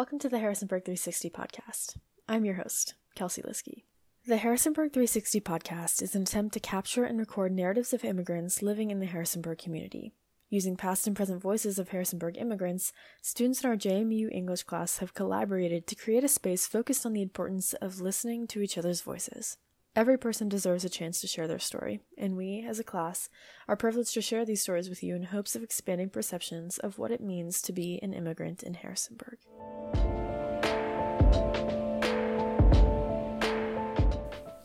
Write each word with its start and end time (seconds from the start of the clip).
Welcome 0.00 0.18
to 0.20 0.30
the 0.30 0.38
Harrisonburg 0.38 0.86
360 0.86 1.28
podcast. 1.28 1.98
I'm 2.26 2.46
your 2.46 2.54
host, 2.54 2.94
Kelsey 3.14 3.42
Liskey. 3.42 3.82
The 4.26 4.38
Harrisonburg 4.38 4.94
360 4.94 5.42
podcast 5.42 6.00
is 6.00 6.14
an 6.14 6.22
attempt 6.22 6.54
to 6.54 6.58
capture 6.58 7.04
and 7.04 7.18
record 7.18 7.52
narratives 7.52 7.92
of 7.92 8.02
immigrants 8.02 8.62
living 8.62 8.90
in 8.90 9.00
the 9.00 9.04
Harrisonburg 9.04 9.58
community. 9.58 10.14
Using 10.48 10.74
past 10.74 11.06
and 11.06 11.14
present 11.14 11.42
voices 11.42 11.78
of 11.78 11.90
Harrisonburg 11.90 12.38
immigrants, 12.38 12.94
students 13.20 13.62
in 13.62 13.68
our 13.68 13.76
JMU 13.76 14.32
English 14.32 14.62
class 14.62 14.96
have 15.00 15.12
collaborated 15.12 15.86
to 15.88 15.94
create 15.94 16.24
a 16.24 16.28
space 16.28 16.66
focused 16.66 17.04
on 17.04 17.12
the 17.12 17.20
importance 17.20 17.74
of 17.74 18.00
listening 18.00 18.46
to 18.46 18.62
each 18.62 18.78
other's 18.78 19.02
voices. 19.02 19.58
Every 19.96 20.16
person 20.16 20.48
deserves 20.48 20.84
a 20.84 20.88
chance 20.88 21.20
to 21.20 21.26
share 21.26 21.48
their 21.48 21.58
story, 21.58 21.98
and 22.16 22.36
we, 22.36 22.64
as 22.64 22.78
a 22.78 22.84
class, 22.84 23.28
are 23.66 23.74
privileged 23.74 24.14
to 24.14 24.20
share 24.20 24.44
these 24.44 24.62
stories 24.62 24.88
with 24.88 25.02
you 25.02 25.16
in 25.16 25.24
hopes 25.24 25.56
of 25.56 25.64
expanding 25.64 26.10
perceptions 26.10 26.78
of 26.78 26.96
what 26.96 27.10
it 27.10 27.20
means 27.20 27.60
to 27.62 27.72
be 27.72 27.98
an 28.00 28.12
immigrant 28.12 28.62
in 28.62 28.74
Harrisonburg. 28.74 29.38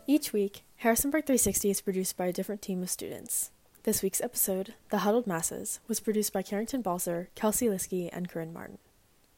Each 0.06 0.32
week, 0.32 0.62
Harrisonburg 0.76 1.26
360 1.26 1.70
is 1.70 1.80
produced 1.80 2.16
by 2.16 2.26
a 2.26 2.32
different 2.32 2.62
team 2.62 2.80
of 2.80 2.88
students. 2.88 3.50
This 3.82 4.04
week's 4.04 4.20
episode, 4.20 4.74
The 4.90 4.98
Huddled 4.98 5.26
Masses, 5.26 5.80
was 5.88 5.98
produced 5.98 6.32
by 6.32 6.42
Carrington 6.42 6.84
Balser, 6.84 7.28
Kelsey 7.34 7.66
Liskey, 7.66 8.08
and 8.12 8.28
Corinne 8.28 8.52
Martin. 8.52 8.78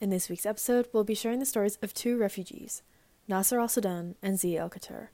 In 0.03 0.11
this 0.11 0.29
week's 0.29 0.45
episode, 0.45 0.89
we'll 0.93 1.05
be 1.05 1.15
sharing 1.15 1.39
the 1.39 1.47
stories 1.47 1.79
of 1.81 1.95
two 1.95 2.19
refugees, 2.19 2.83
Nasser 3.27 3.59
al 3.59 3.69
Sudan 3.69 4.17
and 4.23 4.39
Zia 4.39 4.61
El 4.61 4.71
Khater. 4.71 5.09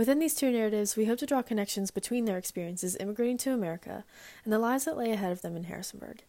Within 0.00 0.18
these 0.18 0.34
two 0.34 0.50
narratives, 0.50 0.96
we 0.96 1.04
hope 1.04 1.18
to 1.18 1.26
draw 1.26 1.42
connections 1.42 1.90
between 1.90 2.24
their 2.24 2.38
experiences 2.38 2.96
immigrating 2.98 3.36
to 3.36 3.52
America 3.52 4.02
and 4.44 4.50
the 4.50 4.58
lives 4.58 4.86
that 4.86 4.96
lay 4.96 5.12
ahead 5.12 5.30
of 5.30 5.42
them 5.42 5.54
in 5.56 5.64
Harrisonburg. 5.64 6.22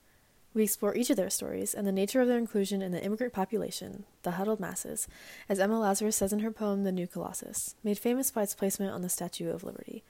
We 0.54 0.64
explore 0.64 0.94
each 0.94 1.10
of 1.10 1.16
their 1.16 1.30
stories 1.30 1.74
and 1.74 1.88
the 1.88 1.94
nature 1.94 2.20
of 2.20 2.28
their 2.28 2.38
inclusion 2.38 2.82
in 2.82 2.92
the 2.92 3.02
immigrant 3.02 3.32
population, 3.32 4.04
the 4.24 4.32
huddled 4.32 4.60
masses, 4.60 5.08
as 5.48 5.58
Emma 5.58 5.80
Lazarus 5.80 6.18
says 6.18 6.34
in 6.34 6.40
her 6.40 6.52
poem 6.52 6.84
The 6.84 6.92
New 6.92 7.08
Colossus, 7.08 7.76
made 7.82 7.98
famous 7.98 8.30
by 8.30 8.44
its 8.44 8.56
placement 8.56 8.92
on 8.92 9.04
the 9.04 9.08
Statue 9.08 9.50
of 9.50 9.64
Liberty. 9.64 10.04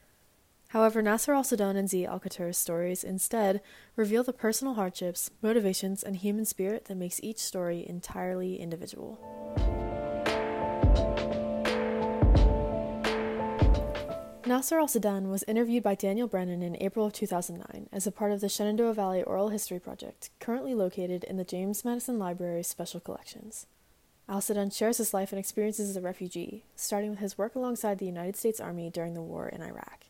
However, 0.70 1.04
Nasser 1.04 1.36
al 1.36 1.44
Sudan 1.44 1.76
and 1.76 1.88
Zia 1.88 2.10
Al 2.10 2.20
Khater's 2.20 2.58
stories 2.58 3.04
instead 3.04 3.62
reveal 3.96 4.24
the 4.24 4.34
personal 4.34 4.74
hardships, 4.74 5.30
motivations, 5.44 6.02
and 6.02 6.16
human 6.16 6.46
spirit 6.46 6.86
that 6.86 6.98
makes 6.98 7.20
each 7.22 7.38
story 7.38 7.86
entirely 7.88 8.60
individual. 8.60 9.91
Nasser 14.52 14.80
al 14.80 14.90
Sudan 14.90 15.30
was 15.30 15.44
interviewed 15.44 15.82
by 15.82 15.96
Daniel 15.96 16.28
Brennan 16.28 16.62
in 16.62 16.76
April 16.82 17.06
of 17.06 17.14
2009 17.14 17.88
as 17.90 18.06
a 18.06 18.12
part 18.12 18.34
of 18.34 18.42
the 18.42 18.50
Shenandoah 18.50 18.94
Valley 18.94 19.24
Oral 19.24 19.48
History 19.48 19.80
Project, 19.80 20.30
currently 20.42 20.76
located 20.76 21.24
in 21.24 21.38
the 21.38 21.46
James 21.46 21.86
Madison 21.86 22.20
Library's 22.20 22.68
Special 22.68 23.00
Collections. 23.00 23.66
Al 24.28 24.42
Sudan 24.42 24.70
shares 24.70 24.98
his 24.98 25.14
life 25.14 25.32
and 25.32 25.40
experiences 25.40 25.90
as 25.90 25.96
a 25.96 26.02
refugee, 26.02 26.66
starting 26.76 27.12
with 27.12 27.20
his 27.20 27.38
work 27.38 27.56
alongside 27.56 27.98
the 27.98 28.06
United 28.06 28.36
States 28.36 28.60
Army 28.60 28.90
during 28.90 29.14
the 29.14 29.22
war 29.22 29.48
in 29.48 29.62
Iraq. 29.62 30.08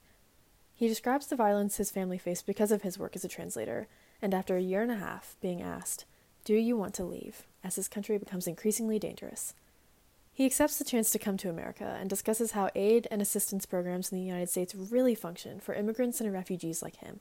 He 0.73 0.87
describes 0.87 1.27
the 1.27 1.35
violence 1.35 1.77
his 1.77 1.91
family 1.91 2.17
faced 2.17 2.47
because 2.47 2.71
of 2.71 2.81
his 2.81 2.97
work 2.97 3.15
as 3.15 3.23
a 3.23 3.27
translator, 3.29 3.87
and 4.23 4.33
after 4.33 4.57
a 4.57 4.61
year 4.61 4.81
and 4.81 4.91
a 4.91 4.95
half, 4.95 5.35
being 5.39 5.61
asked, 5.61 6.05
Do 6.45 6.55
you 6.55 6.75
want 6.75 6.95
to 6.95 7.03
leave? 7.03 7.43
as 7.63 7.75
his 7.75 7.87
country 7.87 8.17
becomes 8.17 8.47
increasingly 8.47 8.97
dangerous. 8.97 9.53
He 10.33 10.45
accepts 10.45 10.77
the 10.77 10.85
chance 10.85 11.11
to 11.11 11.19
come 11.19 11.37
to 11.37 11.49
America 11.49 11.97
and 11.99 12.09
discusses 12.09 12.51
how 12.51 12.69
aid 12.73 13.07
and 13.11 13.21
assistance 13.21 13.65
programs 13.65 14.11
in 14.11 14.17
the 14.17 14.23
United 14.23 14.49
States 14.49 14.73
really 14.73 15.13
function 15.13 15.59
for 15.59 15.75
immigrants 15.75 16.21
and 16.21 16.31
refugees 16.31 16.81
like 16.81 16.97
him. 16.97 17.19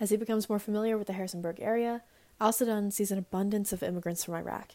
As 0.00 0.10
he 0.10 0.16
becomes 0.16 0.48
more 0.48 0.58
familiar 0.58 0.98
with 0.98 1.06
the 1.06 1.14
Harrisonburg 1.14 1.60
area, 1.60 2.02
Al 2.40 2.52
Sudan 2.52 2.90
sees 2.90 3.10
an 3.10 3.18
abundance 3.18 3.72
of 3.72 3.82
immigrants 3.82 4.24
from 4.24 4.34
Iraq. 4.34 4.72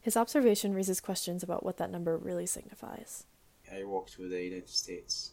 His 0.00 0.16
observation 0.16 0.74
raises 0.74 1.00
questions 1.00 1.42
about 1.42 1.64
what 1.64 1.76
that 1.76 1.90
number 1.90 2.16
really 2.16 2.46
signifies. 2.46 3.24
I 3.70 3.84
worked 3.84 4.18
with 4.18 4.30
the 4.30 4.42
United 4.42 4.68
States, 4.68 5.32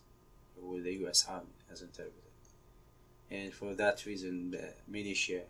with 0.61 0.83
the 0.83 0.93
U.S. 0.95 1.25
Army 1.29 1.47
as 1.71 1.81
interpreter. 1.81 2.13
And 3.31 3.53
for 3.53 3.73
that 3.75 4.05
reason, 4.05 4.53
uh, 4.53 4.61
the 4.61 4.73
militia 4.91 5.41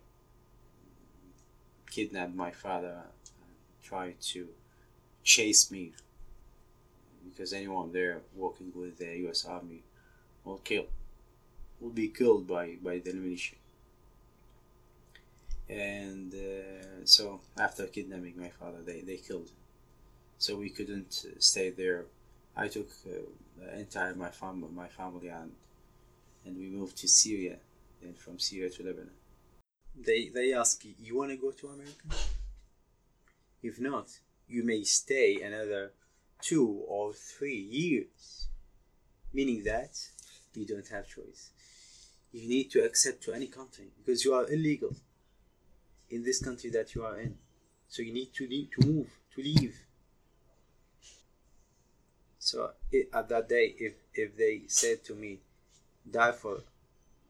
kidnapped 1.90 2.34
my 2.34 2.50
father 2.50 3.02
and 3.42 3.82
tried 3.82 4.20
to 4.20 4.48
chase 5.24 5.70
me 5.70 5.92
because 7.30 7.52
anyone 7.52 7.92
there 7.92 8.20
working 8.34 8.72
with 8.74 8.98
the 8.98 9.16
U.S. 9.24 9.44
Army 9.44 9.82
will 10.44 10.58
kill, 10.58 10.86
will 11.80 11.90
be 11.90 12.08
killed 12.08 12.46
by 12.46 12.76
by 12.82 12.98
the 12.98 13.12
militia. 13.12 13.56
And 15.68 16.34
uh, 16.34 17.04
so 17.04 17.40
after 17.58 17.86
kidnapping 17.86 18.38
my 18.38 18.48
father, 18.48 18.82
they 18.84 19.00
they 19.00 19.16
killed 19.16 19.48
him. 19.48 19.60
So 20.38 20.56
we 20.56 20.70
couldn't 20.70 21.26
stay 21.38 21.70
there. 21.70 22.06
I 22.56 22.68
took 22.68 22.88
uh, 23.06 23.10
the 23.58 23.78
entire 23.78 24.14
my 24.14 24.30
fam 24.30 24.64
my 24.74 24.88
family 24.88 25.28
and 25.28 25.52
and 26.44 26.56
we 26.56 26.68
moved 26.68 26.96
to 26.98 27.08
Syria, 27.08 27.56
and 28.02 28.16
from 28.16 28.38
Syria 28.38 28.70
to 28.70 28.82
Lebanon. 28.82 29.10
They 29.96 30.28
they 30.28 30.52
ask 30.54 30.84
you, 30.84 30.94
you 31.00 31.16
want 31.18 31.30
to 31.30 31.36
go 31.36 31.50
to 31.50 31.68
America? 31.68 32.08
If 33.62 33.78
not, 33.78 34.08
you 34.48 34.62
may 34.64 34.82
stay 34.84 35.42
another 35.42 35.92
two 36.42 36.82
or 36.86 37.12
three 37.12 37.58
years, 37.58 38.48
meaning 39.32 39.64
that 39.64 39.98
you 40.54 40.66
don't 40.66 40.88
have 40.88 41.08
choice. 41.08 41.50
You 42.32 42.48
need 42.48 42.70
to 42.72 42.84
accept 42.84 43.22
to 43.24 43.32
any 43.32 43.46
country 43.46 43.86
because 43.98 44.24
you 44.24 44.34
are 44.34 44.50
illegal 44.50 44.94
in 46.10 46.22
this 46.22 46.42
country 46.42 46.70
that 46.70 46.94
you 46.94 47.04
are 47.04 47.18
in. 47.18 47.36
So 47.88 48.02
you 48.02 48.12
need 48.12 48.32
to 48.34 48.46
leave, 48.46 48.68
to 48.78 48.86
move, 48.86 49.10
to 49.34 49.42
leave. 49.42 49.76
So 52.38 52.70
it, 52.92 53.10
at 53.12 53.28
that 53.28 53.48
day, 53.48 53.74
if 53.78 53.94
if 54.14 54.36
they 54.36 54.62
said 54.66 55.04
to 55.04 55.14
me, 55.14 55.40
Darfur 56.08 56.62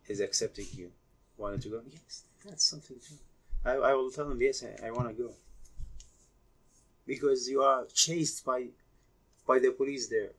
is 0.07 0.21
accepting 0.21 0.67
you, 0.73 0.91
wanted 1.37 1.63
to 1.63 1.69
go, 1.71 1.81
yes, 1.91 2.25
that's 2.45 2.65
something 2.65 2.97
too. 2.97 3.15
I, 3.65 3.73
I 3.73 3.95
will 3.95 4.11
tell 4.11 4.29
them, 4.29 4.41
yes, 4.41 4.65
I, 4.65 4.87
I 4.87 4.91
want 4.91 5.09
to 5.09 5.15
go. 5.15 5.31
Because 7.07 7.49
you 7.49 7.63
are 7.63 7.87
chased 7.93 8.45
by 8.45 8.67
by 9.51 9.59
the 9.59 9.73
police 9.73 10.07
there, 10.07 10.31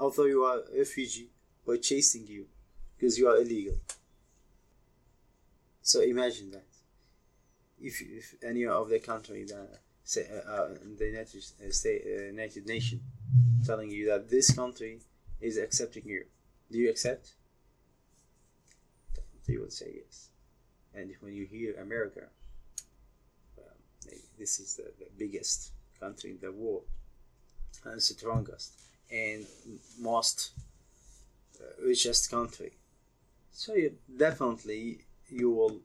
although 0.00 0.24
you 0.24 0.42
are 0.42 0.58
a 0.58 0.78
refugee, 0.78 1.28
but 1.64 1.80
chasing 1.82 2.26
you 2.26 2.46
because 2.96 3.16
you 3.16 3.28
are 3.28 3.36
illegal. 3.36 3.76
So 5.82 6.00
imagine 6.00 6.50
that. 6.50 6.70
If, 7.80 7.94
if 8.00 8.34
any 8.42 8.66
of 8.66 8.88
the 8.88 8.98
country 8.98 9.44
that 9.44 9.68
say 10.02 10.26
uh, 10.34 10.50
uh, 10.50 10.68
the 10.98 11.06
United 11.14 11.44
uh, 11.64 11.70
State, 11.70 12.02
uh, 12.06 12.24
United 12.36 12.66
Nation 12.66 13.00
telling 13.64 13.88
you 13.88 14.02
that 14.10 14.28
this 14.28 14.50
country 14.50 14.98
is 15.40 15.58
accepting 15.58 16.04
you, 16.04 16.24
do 16.72 16.78
you 16.78 16.90
accept? 16.90 17.34
Definitely 19.14 19.58
would 19.58 19.72
say 19.72 19.90
yes. 20.02 20.30
And 20.92 21.12
when 21.20 21.34
you 21.34 21.44
hear 21.44 21.74
America, 21.86 22.24
well, 23.56 23.76
this 24.40 24.58
is 24.58 24.74
the, 24.74 24.90
the 24.98 25.10
biggest 25.16 25.70
country 26.00 26.30
in 26.30 26.38
the 26.40 26.50
world 26.50 26.86
and 27.86 28.02
strongest 28.02 28.72
and 29.10 29.46
most 30.00 30.50
uh, 31.60 31.64
richest 31.84 32.30
country. 32.30 32.72
So 33.52 33.74
you 33.74 33.94
definitely 34.16 35.00
you 35.28 35.50
will 35.50 35.80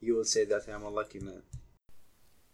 you 0.00 0.14
will 0.14 0.24
say 0.24 0.44
that 0.44 0.68
I'm 0.68 0.82
a 0.82 0.90
lucky 0.90 1.20
man. 1.20 1.42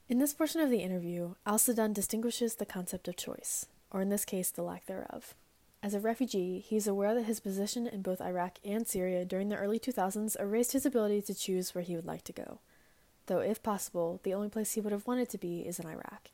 In 0.08 0.18
this 0.18 0.34
portion 0.34 0.60
of 0.60 0.70
the 0.70 0.82
interview, 0.82 1.34
Al 1.46 1.58
Sudan 1.58 1.92
distinguishes 1.92 2.54
the 2.54 2.66
concept 2.66 3.08
of 3.08 3.16
choice, 3.16 3.66
or 3.90 4.02
in 4.02 4.10
this 4.10 4.24
case, 4.24 4.50
the 4.50 4.62
lack 4.62 4.86
thereof. 4.86 5.34
As 5.82 5.92
a 5.92 6.00
refugee, 6.00 6.60
he 6.60 6.76
is 6.76 6.86
aware 6.86 7.14
that 7.14 7.24
his 7.24 7.40
position 7.40 7.86
in 7.86 8.02
both 8.02 8.20
Iraq 8.20 8.58
and 8.64 8.86
Syria 8.86 9.24
during 9.24 9.48
the 9.48 9.56
early 9.56 9.78
2000s 9.78 10.38
erased 10.40 10.72
his 10.72 10.86
ability 10.86 11.20
to 11.22 11.34
choose 11.34 11.74
where 11.74 11.84
he 11.84 11.96
would 11.96 12.06
like 12.06 12.24
to 12.24 12.32
go, 12.32 12.60
though, 13.26 13.40
if 13.40 13.62
possible, 13.62 14.20
the 14.22 14.34
only 14.34 14.48
place 14.48 14.72
he 14.72 14.80
would 14.80 14.92
have 14.92 15.06
wanted 15.06 15.28
to 15.30 15.38
be 15.38 15.60
is 15.60 15.78
in 15.78 15.86
Iraq. 15.86 16.30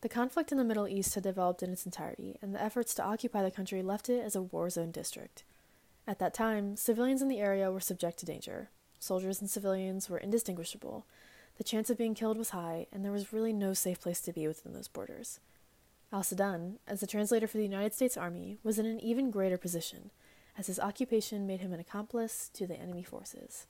The 0.00 0.08
conflict 0.08 0.52
in 0.52 0.58
the 0.58 0.64
Middle 0.64 0.86
East 0.86 1.14
had 1.14 1.24
developed 1.24 1.62
in 1.62 1.72
its 1.72 1.84
entirety, 1.84 2.38
and 2.40 2.54
the 2.54 2.62
efforts 2.62 2.94
to 2.94 3.04
occupy 3.04 3.42
the 3.42 3.50
country 3.50 3.82
left 3.82 4.08
it 4.08 4.24
as 4.24 4.36
a 4.36 4.42
war 4.42 4.70
zone 4.70 4.92
district. 4.92 5.42
At 6.06 6.20
that 6.20 6.34
time, 6.34 6.76
civilians 6.76 7.20
in 7.20 7.28
the 7.28 7.40
area 7.40 7.72
were 7.72 7.80
subject 7.80 8.18
to 8.18 8.26
danger. 8.26 8.70
Soldiers 9.00 9.40
and 9.40 9.50
civilians 9.50 10.08
were 10.08 10.18
indistinguishable. 10.18 11.04
The 11.56 11.64
chance 11.64 11.90
of 11.90 11.98
being 11.98 12.14
killed 12.14 12.38
was 12.38 12.50
high, 12.50 12.86
and 12.92 13.04
there 13.04 13.12
was 13.12 13.32
really 13.32 13.52
no 13.52 13.74
safe 13.74 14.00
place 14.00 14.20
to 14.20 14.32
be 14.32 14.46
within 14.46 14.72
those 14.72 14.86
borders. 14.86 15.40
Al 16.12 16.22
Sudan, 16.22 16.78
as 16.86 17.02
a 17.02 17.06
translator 17.06 17.48
for 17.48 17.58
the 17.58 17.64
United 17.64 17.92
States 17.92 18.16
Army, 18.16 18.58
was 18.62 18.78
in 18.78 18.86
an 18.86 19.00
even 19.00 19.32
greater 19.32 19.58
position, 19.58 20.10
as 20.56 20.68
his 20.68 20.78
occupation 20.78 21.46
made 21.46 21.60
him 21.60 21.72
an 21.72 21.80
accomplice 21.80 22.48
to 22.54 22.68
the 22.68 22.78
enemy 22.78 23.02
forces. 23.02 23.66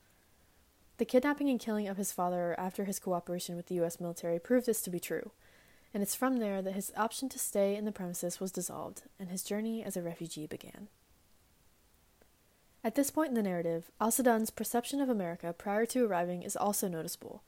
The 0.99 1.07
kidnapping 1.07 1.49
and 1.49 1.59
killing 1.59 1.89
of 1.89 1.97
his 1.97 2.13
father 2.13 2.55
after 2.59 2.85
his 2.85 2.99
cooperation 2.99 3.57
with 3.57 3.67
the 3.67 3.77
U.S. 3.77 3.99
military 3.99 4.39
proved 4.39 4.67
this 4.67 4.83
to 4.83 4.91
be 4.91 5.01
true 5.01 5.31
and 5.95 6.03
it's 6.03 6.15
from 6.15 6.37
there 6.39 6.61
that 6.63 6.75
his 6.75 6.93
option 6.97 7.29
to 7.31 7.39
stay 7.39 7.77
in 7.77 7.85
the 7.85 7.93
premises 7.93 8.41
was 8.41 8.53
dissolved 8.53 9.03
and 9.19 9.31
his 9.31 9.43
journey 9.43 9.83
as 9.83 9.97
a 9.97 10.03
refugee 10.03 10.47
began. 10.47 10.89
At 12.85 12.95
this 12.95 13.11
point 13.11 13.31
in 13.31 13.35
the 13.35 13.43
narrative, 13.43 13.91
Al 14.01 14.13
perception 14.55 15.01
of 15.01 15.09
America 15.09 15.53
prior 15.53 15.85
to 15.87 16.05
arriving 16.05 16.43
is 16.43 16.57
also 16.57 16.89
noticeable. 16.89 17.43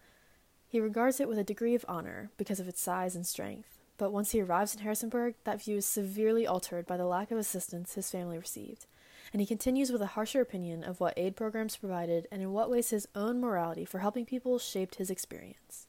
He 0.66 0.80
regards 0.80 1.20
it 1.20 1.28
with 1.28 1.38
a 1.38 1.44
degree 1.44 1.74
of 1.74 1.84
honor 1.88 2.30
because 2.36 2.60
of 2.60 2.68
its 2.68 2.80
size 2.80 3.14
and 3.14 3.26
strength, 3.26 3.78
but 3.96 4.12
once 4.12 4.32
he 4.32 4.40
arrives 4.40 4.74
in 4.74 4.80
Harrisonburg, 4.80 5.34
that 5.44 5.62
view 5.62 5.76
is 5.76 5.86
severely 5.86 6.46
altered 6.46 6.86
by 6.86 6.96
the 6.96 7.06
lack 7.06 7.30
of 7.30 7.38
assistance 7.38 7.94
his 7.94 8.10
family 8.10 8.38
received, 8.38 8.86
and 9.32 9.40
he 9.40 9.46
continues 9.46 9.92
with 9.92 10.02
a 10.02 10.06
harsher 10.06 10.40
opinion 10.40 10.82
of 10.82 11.00
what 11.00 11.14
aid 11.16 11.36
programs 11.36 11.76
provided 11.76 12.26
and 12.32 12.42
in 12.42 12.52
what 12.52 12.70
ways 12.70 12.90
his 12.90 13.06
own 13.14 13.40
morality 13.40 13.84
for 13.84 13.98
helping 13.98 14.24
people 14.24 14.58
shaped 14.58 14.96
his 14.96 15.10
experience. 15.10 15.86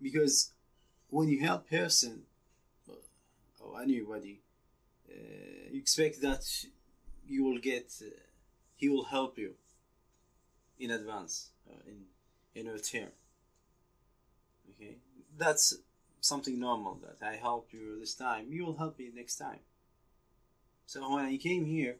Because 0.00 0.52
when 1.10 1.28
you 1.28 1.40
help 1.40 1.68
person 1.68 2.22
or 3.60 3.82
anybody, 3.82 4.40
uh, 5.10 5.14
you 5.72 5.78
expect 5.78 6.20
that 6.22 6.44
you 7.26 7.44
will 7.44 7.58
get, 7.58 7.92
uh, 8.02 8.10
he 8.76 8.88
will 8.88 9.04
help 9.04 9.38
you 9.38 9.54
in 10.78 10.90
advance, 10.90 11.50
uh, 11.68 11.80
in 11.86 12.04
in 12.54 12.66
return. 12.66 13.08
Okay, 14.70 14.96
that's 15.36 15.76
something 16.20 16.58
normal 16.58 16.98
that 17.06 17.24
I 17.26 17.36
helped 17.36 17.72
you 17.72 17.98
this 18.00 18.14
time, 18.14 18.46
you 18.50 18.64
will 18.66 18.76
help 18.76 18.98
me 18.98 19.10
next 19.14 19.36
time. 19.36 19.60
So 20.86 21.00
when 21.14 21.24
I 21.24 21.36
came 21.36 21.64
here 21.64 21.96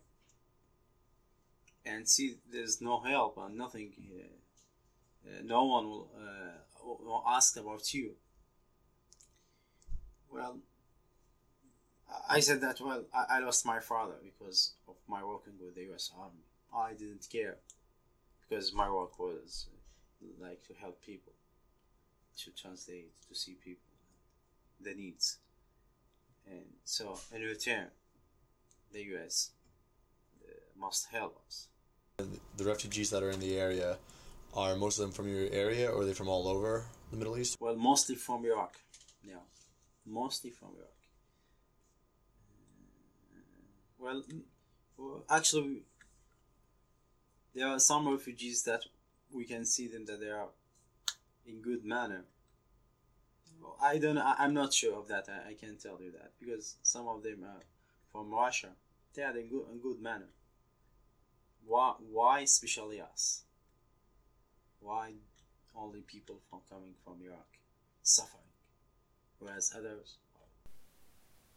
and 1.85 2.09
see 2.09 2.37
there's 2.51 2.81
no 2.81 3.01
help 3.01 3.39
and 3.39 3.57
nothing, 3.57 3.93
uh, 4.13 5.29
uh, 5.29 5.43
no 5.45 5.65
one 5.65 5.85
will, 5.89 6.09
uh, 6.17 6.85
will 6.85 7.25
ask 7.27 7.57
about 7.57 7.95
you. 7.95 8.13
Well, 10.33 10.59
I 12.29 12.41
said 12.41 12.61
that 12.61 12.81
well, 12.81 13.05
I, 13.15 13.37
I 13.37 13.39
lost 13.41 13.67
my 13.67 13.81
father 13.81 14.15
because 14.23 14.73
of 14.89 14.97
my 15.09 15.25
working 15.25 15.55
with 15.61 15.75
the 15.75 15.83
U.S. 15.85 16.11
Army. 16.19 16.45
I 16.75 16.93
didn't 16.93 17.27
care 17.31 17.57
because 18.43 18.73
my 18.73 18.91
work 18.91 19.19
was 19.19 19.67
like 20.41 20.67
to 20.67 20.75
help 20.75 21.01
people, 21.05 21.33
to 22.39 22.51
translate, 22.51 23.13
to 23.29 23.35
see 23.35 23.57
people 23.65 23.89
the 24.81 24.95
needs. 24.95 25.39
And 26.47 26.65
so, 26.85 27.19
in 27.35 27.43
return, 27.43 27.87
the 28.93 29.03
US 29.15 29.51
uh, 30.45 30.53
must 30.79 31.09
help 31.11 31.39
us. 31.47 31.69
The 32.57 32.65
refugees 32.65 33.11
that 33.11 33.23
are 33.23 33.31
in 33.31 33.41
the 33.41 33.59
area 33.59 33.97
are 34.55 34.77
most 34.77 34.99
of 34.99 35.03
them 35.03 35.13
from 35.13 35.29
your 35.29 35.49
area 35.53 35.91
or 35.91 36.03
are 36.03 36.05
they 36.05 36.15
from 36.15 36.29
all 36.29 36.49
over 36.49 36.85
the 37.11 37.17
Middle 37.17 37.39
East? 37.39 37.57
Well, 37.61 37.77
mostly 37.77 38.17
from 38.17 38.45
Iraq. 38.45 38.75
Yeah, 39.23 39.35
mostly 40.09 40.51
from 40.51 40.69
Iraq. 40.77 40.99
Uh, 43.33 43.41
well, 43.99 44.23
well, 44.97 45.25
actually, 45.31 45.83
there 47.55 47.69
are 47.69 47.79
some 47.79 48.09
refugees 48.09 48.63
that 48.65 48.83
we 49.33 49.45
can 49.45 49.65
see 49.65 49.87
them 49.89 50.07
that 50.07 50.21
they 50.21 50.31
are 50.31 50.49
in 51.47 51.61
good 51.61 51.85
manner 51.85 52.25
I 53.81 53.99
don't. 53.99 54.19
I, 54.19 54.45
am 54.45 54.55
not 54.55 54.73
sure 54.73 54.97
of 54.99 55.09
that. 55.09 55.29
I, 55.29 55.51
I 55.51 55.55
can't 55.55 55.81
tell 55.81 55.99
you 56.03 56.11
that 56.13 56.33
because 56.41 56.77
some 56.83 57.07
of 57.09 57.23
them 57.23 57.45
are 57.45 57.63
from 58.11 58.33
Russia. 58.33 58.71
They 59.15 59.23
are 59.23 59.37
in 59.37 59.49
good, 59.49 59.65
in 59.73 59.79
good 59.81 60.01
manner. 60.01 60.29
Why? 61.67 61.95
Why 62.11 62.41
especially 62.41 63.01
us? 63.01 63.43
Why 64.81 65.13
only 65.77 66.01
people 66.01 66.41
from 66.51 66.61
coming 66.69 66.95
from 67.05 67.21
Iraq 67.25 67.47
suffering, 68.03 68.48
whereas 69.41 69.73
others? 69.77 70.19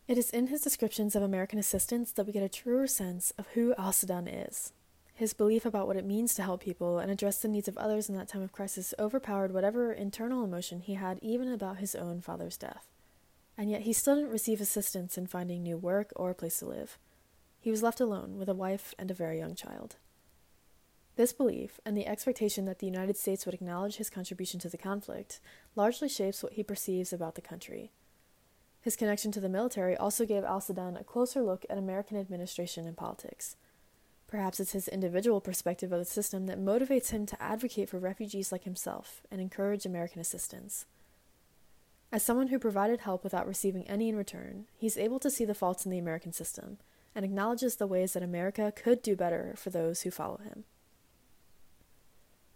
It 0.08 0.18
is 0.18 0.30
in 0.30 0.48
his 0.48 0.62
descriptions 0.62 1.16
of 1.16 1.24
American 1.24 1.60
assistance 1.60 2.12
that 2.12 2.26
we 2.26 2.34
get 2.34 2.44
a 2.44 2.50
truer 2.50 2.88
sense 2.88 3.32
of 3.38 3.48
who 3.54 3.74
Al 3.78 3.94
Sudan 3.94 4.28
is. 4.28 4.74
His 5.14 5.34
belief 5.34 5.66
about 5.66 5.88
what 5.88 5.98
it 5.98 6.06
means 6.06 6.34
to 6.34 6.44
help 6.44 6.62
people 6.62 6.98
and 7.00 7.12
address 7.12 7.38
the 7.38 7.48
needs 7.48 7.68
of 7.68 7.78
others 7.78 8.10
in 8.10 8.16
that 8.16 8.28
time 8.28 8.42
of 8.42 8.52
crisis 8.52 8.94
overpowered 8.98 9.54
whatever 9.54 9.94
internal 9.94 10.44
emotion 10.44 10.80
he 10.80 10.96
had 10.96 11.20
even 11.22 11.48
about 11.52 11.78
his 11.78 11.96
own 11.96 12.22
father's 12.22 12.58
death. 12.58 12.88
And 13.58 13.70
yet 13.70 13.82
he 13.82 13.94
still 13.94 14.16
didn't 14.16 14.32
receive 14.32 14.60
assistance 14.60 15.18
in 15.18 15.28
finding 15.28 15.62
new 15.62 15.78
work 15.78 16.12
or 16.16 16.32
a 16.32 16.36
place 16.36 16.60
to 16.60 16.66
live. 16.66 16.98
He 17.60 17.70
was 17.70 17.84
left 17.84 18.00
alone 18.00 18.38
with 18.38 18.50
a 18.50 18.56
wife 18.56 18.96
and 18.98 19.12
a 19.12 19.14
very 19.14 19.38
young 19.38 19.54
child. 19.54 19.98
This 21.22 21.34
belief, 21.34 21.80
and 21.86 21.96
the 21.96 22.08
expectation 22.08 22.66
that 22.66 22.80
the 22.80 22.88
United 22.88 23.16
States 23.16 23.46
would 23.46 23.54
acknowledge 23.54 23.98
his 23.98 24.10
contribution 24.10 24.60
to 24.62 24.70
the 24.70 24.76
conflict, 24.76 25.40
largely 25.76 26.10
shapes 26.10 26.42
what 26.42 26.54
he 26.54 26.64
perceives 26.64 27.14
about 27.14 27.36
the 27.36 27.42
country. 27.42 27.92
His 28.82 28.96
connection 28.96 29.32
to 29.34 29.40
the 29.40 29.48
military 29.48 29.96
also 29.96 30.26
gave 30.26 30.44
Al 30.44 30.62
Sudan 30.62 30.98
a 30.98 31.04
closer 31.04 31.44
look 31.44 31.64
at 31.70 31.78
American 31.78 32.18
administration 32.18 32.88
and 32.88 32.98
politics. 32.98 33.56
Perhaps 34.26 34.60
it's 34.60 34.72
his 34.72 34.88
individual 34.88 35.40
perspective 35.40 35.92
of 35.92 36.00
the 36.00 36.06
system 36.06 36.48
that 36.48 36.60
motivates 36.60 37.12
him 37.12 37.28
to 37.28 37.40
advocate 37.40 37.88
for 37.88 38.00
refugees 38.00 38.52
like 38.52 38.64
himself 38.64 39.22
and 39.30 39.40
encourage 39.40 39.86
American 39.86 40.22
assistance. 40.22 40.88
As 42.12 42.24
someone 42.24 42.48
who 42.48 42.58
provided 42.58 43.02
help 43.02 43.24
without 43.24 43.46
receiving 43.46 43.88
any 43.88 44.10
in 44.10 44.16
return, 44.16 44.66
he's 44.76 44.98
able 44.98 45.20
to 45.20 45.30
see 45.30 45.46
the 45.46 45.54
faults 45.54 45.86
in 45.86 45.92
the 45.92 46.00
American 46.00 46.34
system 46.34 46.80
and 47.14 47.24
acknowledges 47.24 47.76
the 47.76 47.86
ways 47.86 48.14
that 48.14 48.24
America 48.24 48.74
could 48.76 49.04
do 49.04 49.16
better 49.16 49.54
for 49.56 49.70
those 49.70 50.02
who 50.02 50.10
follow 50.10 50.38
him. 50.38 50.64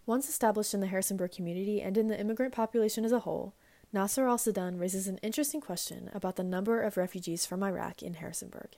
Once 0.06 0.30
established 0.30 0.74
in 0.74 0.81
the 0.81 0.88
Harrisonburg 0.88 1.31
community 1.31 1.81
and 1.81 1.98
in 1.98 2.07
the 2.07 2.19
immigrant 2.19 2.54
population 2.54 3.04
as 3.04 3.12
a 3.12 3.19
whole, 3.19 3.54
Nasser 3.92 4.28
al 4.28 4.38
Sudan 4.38 4.78
raises 4.78 5.07
an 5.07 5.18
interesting 5.19 5.62
question 5.62 6.10
about 6.13 6.36
the 6.36 6.44
number 6.44 6.81
of 6.81 6.98
refugees 6.98 7.46
from 7.46 7.63
Iraq 7.63 8.04
in 8.04 8.16
Harrisonburg. 8.16 8.78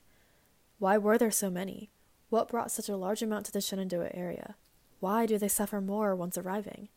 Why 0.79 0.97
were 0.97 1.17
there 1.17 1.31
so 1.31 1.49
many? 1.49 1.89
What 2.29 2.49
brought 2.49 2.71
such 2.71 2.87
a 2.87 2.95
large 2.95 3.21
amount 3.21 3.45
to 3.47 3.51
the 3.51 3.61
Shenandoah 3.61 4.11
area? 4.13 4.55
Why 4.99 5.25
do 5.25 5.37
they 5.37 5.47
suffer 5.47 5.81
more 5.81 6.15
once 6.15 6.37
arriving? 6.37 6.89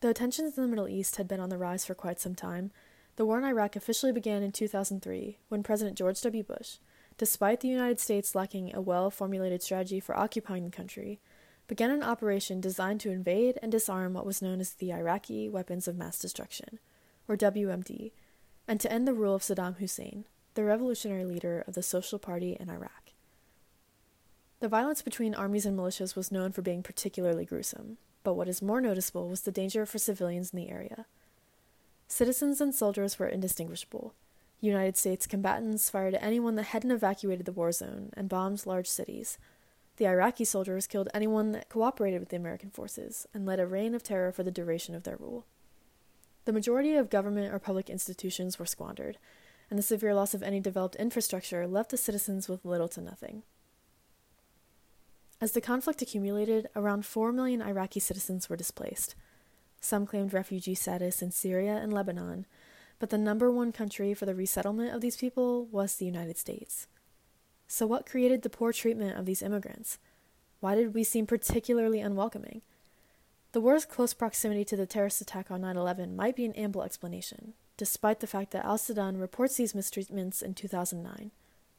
Though 0.00 0.12
tensions 0.12 0.56
in 0.56 0.62
the 0.62 0.68
Middle 0.68 0.88
East 0.88 1.16
had 1.16 1.28
been 1.28 1.40
on 1.40 1.50
the 1.50 1.58
rise 1.58 1.84
for 1.84 1.94
quite 1.94 2.20
some 2.20 2.34
time, 2.34 2.70
the 3.16 3.26
war 3.26 3.38
in 3.38 3.44
Iraq 3.44 3.74
officially 3.74 4.12
began 4.12 4.42
in 4.42 4.52
2003 4.52 5.38
when 5.48 5.62
President 5.62 5.98
George 5.98 6.20
W. 6.20 6.42
Bush, 6.44 6.76
despite 7.16 7.60
the 7.60 7.68
United 7.68 7.98
States 7.98 8.34
lacking 8.34 8.72
a 8.74 8.80
well 8.80 9.10
formulated 9.10 9.62
strategy 9.62 9.98
for 9.98 10.16
occupying 10.16 10.64
the 10.64 10.70
country, 10.70 11.20
began 11.68 11.90
an 11.90 12.02
operation 12.02 12.60
designed 12.60 13.00
to 13.00 13.10
invade 13.10 13.58
and 13.62 13.70
disarm 13.70 14.14
what 14.14 14.26
was 14.26 14.42
known 14.42 14.58
as 14.60 14.72
the 14.72 14.92
Iraqi 14.92 15.48
Weapons 15.48 15.86
of 15.86 15.96
Mass 15.96 16.18
Destruction, 16.18 16.80
or 17.28 17.36
WMD, 17.36 18.10
and 18.66 18.80
to 18.80 18.92
end 18.92 19.06
the 19.06 19.14
rule 19.14 19.34
of 19.34 19.42
Saddam 19.42 19.76
Hussein, 19.76 20.24
the 20.54 20.64
revolutionary 20.64 21.24
leader 21.24 21.62
of 21.68 21.74
the 21.74 21.82
Social 21.82 22.18
Party 22.18 22.56
in 22.58 22.68
Iraq. 22.68 23.12
The 24.60 24.68
violence 24.68 25.02
between 25.02 25.34
armies 25.34 25.66
and 25.66 25.78
militias 25.78 26.16
was 26.16 26.32
known 26.32 26.50
for 26.50 26.62
being 26.62 26.82
particularly 26.82 27.44
gruesome, 27.44 27.98
but 28.24 28.34
what 28.34 28.48
is 28.48 28.60
more 28.60 28.80
noticeable 28.80 29.28
was 29.28 29.42
the 29.42 29.52
danger 29.52 29.86
for 29.86 29.98
civilians 29.98 30.52
in 30.52 30.58
the 30.58 30.70
area. 30.70 31.06
Citizens 32.08 32.60
and 32.60 32.74
soldiers 32.74 33.18
were 33.18 33.28
indistinguishable. 33.28 34.14
United 34.60 34.96
States 34.96 35.26
combatants 35.26 35.90
fired 35.90 36.14
at 36.14 36.22
anyone 36.22 36.56
that 36.56 36.64
hadn't 36.64 36.90
evacuated 36.90 37.46
the 37.46 37.52
war 37.52 37.70
zone 37.70 38.10
and 38.14 38.28
bombed 38.28 38.66
large 38.66 38.88
cities. 38.88 39.38
The 39.98 40.06
Iraqi 40.06 40.44
soldiers 40.44 40.86
killed 40.86 41.08
anyone 41.12 41.50
that 41.52 41.68
cooperated 41.68 42.20
with 42.20 42.28
the 42.28 42.36
American 42.36 42.70
forces 42.70 43.26
and 43.34 43.44
led 43.44 43.58
a 43.58 43.66
reign 43.66 43.96
of 43.96 44.04
terror 44.04 44.30
for 44.30 44.44
the 44.44 44.52
duration 44.52 44.94
of 44.94 45.02
their 45.02 45.16
rule. 45.16 45.44
The 46.44 46.52
majority 46.52 46.94
of 46.94 47.10
government 47.10 47.52
or 47.52 47.58
public 47.58 47.90
institutions 47.90 48.60
were 48.60 48.64
squandered, 48.64 49.18
and 49.68 49.76
the 49.76 49.82
severe 49.82 50.14
loss 50.14 50.34
of 50.34 50.42
any 50.44 50.60
developed 50.60 50.94
infrastructure 50.96 51.66
left 51.66 51.90
the 51.90 51.96
citizens 51.96 52.48
with 52.48 52.64
little 52.64 52.86
to 52.88 53.00
nothing. 53.00 53.42
As 55.40 55.50
the 55.50 55.60
conflict 55.60 56.00
accumulated, 56.00 56.68
around 56.76 57.04
4 57.04 57.32
million 57.32 57.60
Iraqi 57.60 57.98
citizens 57.98 58.48
were 58.48 58.56
displaced. 58.56 59.16
Some 59.80 60.06
claimed 60.06 60.32
refugee 60.32 60.76
status 60.76 61.22
in 61.22 61.32
Syria 61.32 61.76
and 61.76 61.92
Lebanon, 61.92 62.46
but 63.00 63.10
the 63.10 63.18
number 63.18 63.50
one 63.50 63.72
country 63.72 64.14
for 64.14 64.26
the 64.26 64.34
resettlement 64.34 64.94
of 64.94 65.00
these 65.00 65.16
people 65.16 65.66
was 65.66 65.96
the 65.96 66.06
United 66.06 66.38
States. 66.38 66.86
So, 67.68 67.86
what 67.86 68.06
created 68.06 68.40
the 68.42 68.50
poor 68.50 68.72
treatment 68.72 69.18
of 69.18 69.26
these 69.26 69.42
immigrants? 69.42 69.98
Why 70.60 70.74
did 70.74 70.94
we 70.94 71.04
seem 71.04 71.26
particularly 71.26 72.00
unwelcoming? 72.00 72.62
The 73.52 73.60
war's 73.60 73.84
close 73.84 74.14
proximity 74.14 74.64
to 74.66 74.76
the 74.76 74.86
terrorist 74.86 75.20
attack 75.20 75.50
on 75.50 75.60
9 75.60 75.76
11 75.76 76.16
might 76.16 76.34
be 76.34 76.46
an 76.46 76.54
ample 76.54 76.82
explanation, 76.82 77.52
despite 77.76 78.20
the 78.20 78.26
fact 78.26 78.52
that 78.52 78.64
Al 78.64 78.78
Sudan 78.78 79.18
reports 79.18 79.56
these 79.56 79.74
mistreatments 79.74 80.42
in 80.42 80.54
2009, 80.54 81.30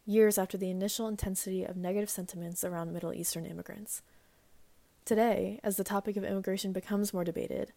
years 0.06 0.38
after 0.38 0.58
the 0.58 0.70
initial 0.70 1.08
intensity 1.08 1.64
of 1.64 1.76
negative 1.76 2.10
sentiments 2.10 2.64
around 2.64 2.94
Middle 2.94 3.14
Eastern 3.14 3.46
immigrants. 3.46 4.04
Today, 5.06 5.60
as 5.64 5.78
the 5.78 5.84
topic 5.84 6.18
of 6.18 6.24
immigration 6.24 6.72
becomes 6.72 7.14
more 7.14 7.24
debated, 7.24 7.74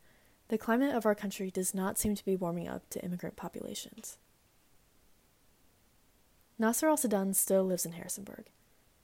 the 0.49 0.59
climate 0.59 0.95
of 0.95 1.07
our 1.07 1.15
country 1.15 1.51
does 1.51 1.75
not 1.75 1.99
seem 1.99 2.15
to 2.15 2.25
be 2.25 2.37
warming 2.37 2.69
up 2.69 2.89
to 2.91 3.03
immigrant 3.03 3.37
populations. 3.37 4.19
Nasser 6.63 6.87
al 6.87 6.97
Sudan 6.97 7.35
still 7.35 7.65
lives 7.65 7.85
in 7.85 7.91
Harrisonburg. 7.91 8.45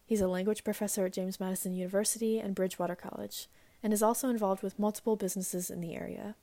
He's 0.05 0.21
a 0.21 0.29
language 0.29 0.63
professor 0.63 1.07
at 1.07 1.11
James 1.11 1.41
Madison 1.41 1.73
University 1.73 2.39
and 2.39 2.55
Bridgewater 2.55 2.95
College, 2.95 3.49
and 3.83 3.91
is 3.91 4.01
also 4.01 4.29
involved 4.29 4.63
with 4.63 4.79
multiple 4.79 5.17
businesses 5.17 5.69
in 5.69 5.81
the 5.81 5.93
area. 5.93 6.35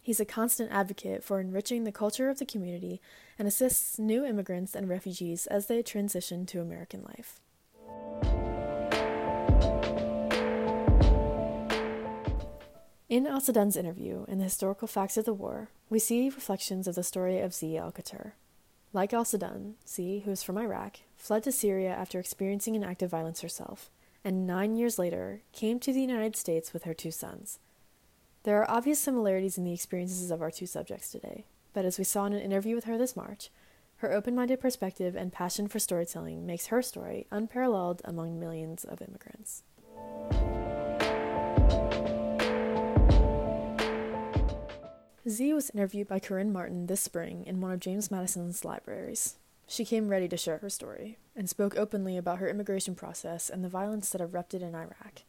He's 0.00 0.18
a 0.18 0.24
constant 0.24 0.72
advocate 0.72 1.22
for 1.22 1.38
enriching 1.38 1.84
the 1.84 1.92
culture 1.92 2.30
of 2.30 2.38
the 2.38 2.46
community 2.46 2.98
and 3.38 3.46
assists 3.46 3.98
new 3.98 4.24
immigrants 4.24 4.74
and 4.74 4.88
refugees 4.88 5.46
as 5.48 5.66
they 5.66 5.82
transition 5.82 6.46
to 6.46 6.62
American 6.62 7.02
life. 7.02 7.38
In 13.10 13.26
Al 13.26 13.42
Sadan's 13.42 13.76
interview 13.76 14.24
and 14.28 14.40
the 14.40 14.44
historical 14.44 14.88
facts 14.88 15.18
of 15.18 15.26
the 15.26 15.34
war, 15.34 15.68
we 15.90 15.98
see 15.98 16.30
reflections 16.30 16.88
of 16.88 16.94
the 16.94 17.02
story 17.02 17.38
of 17.38 17.52
Z 17.52 17.76
Al 17.76 17.92
Qatar. 17.92 18.32
Like 18.96 19.12
Al 19.12 19.26
Sadan, 19.26 19.74
Z, 19.86 20.22
who 20.24 20.30
is 20.30 20.42
from 20.42 20.56
Iraq, 20.56 21.00
fled 21.18 21.42
to 21.42 21.52
Syria 21.52 21.90
after 21.90 22.18
experiencing 22.18 22.76
an 22.76 22.82
act 22.82 23.02
of 23.02 23.10
violence 23.10 23.42
herself, 23.42 23.90
and 24.24 24.46
nine 24.46 24.74
years 24.74 24.98
later 24.98 25.42
came 25.52 25.78
to 25.80 25.92
the 25.92 26.00
United 26.00 26.34
States 26.34 26.72
with 26.72 26.84
her 26.84 26.94
two 26.94 27.10
sons. 27.10 27.58
There 28.44 28.58
are 28.58 28.70
obvious 28.70 28.98
similarities 28.98 29.58
in 29.58 29.64
the 29.64 29.74
experiences 29.74 30.30
of 30.30 30.40
our 30.40 30.50
two 30.50 30.64
subjects 30.64 31.12
today, 31.12 31.44
but 31.74 31.84
as 31.84 31.98
we 31.98 32.04
saw 32.04 32.24
in 32.24 32.32
an 32.32 32.40
interview 32.40 32.74
with 32.74 32.84
her 32.84 32.96
this 32.96 33.14
March, 33.14 33.50
her 33.96 34.14
open 34.14 34.34
minded 34.34 34.60
perspective 34.60 35.14
and 35.14 35.30
passion 35.30 35.68
for 35.68 35.78
storytelling 35.78 36.46
makes 36.46 36.68
her 36.68 36.80
story 36.80 37.26
unparalleled 37.30 38.00
among 38.02 38.40
millions 38.40 38.82
of 38.82 39.02
immigrants. 39.02 39.62
Z 45.28 45.52
was 45.54 45.70
interviewed 45.70 46.06
by 46.06 46.20
Corinne 46.20 46.52
Martin 46.52 46.86
this 46.86 47.00
spring 47.00 47.42
in 47.46 47.60
one 47.60 47.72
of 47.72 47.80
James 47.80 48.12
Madison's 48.12 48.64
libraries. 48.64 49.34
She 49.66 49.84
came 49.84 50.08
ready 50.08 50.28
to 50.28 50.36
share 50.36 50.58
her 50.58 50.70
story 50.70 51.18
and 51.34 51.50
spoke 51.50 51.76
openly 51.76 52.16
about 52.16 52.38
her 52.38 52.48
immigration 52.48 52.94
process 52.94 53.50
and 53.50 53.64
the 53.64 53.68
violence 53.68 54.10
that 54.10 54.20
erupted 54.20 54.62
in 54.62 54.76
Iraq. 54.76 55.22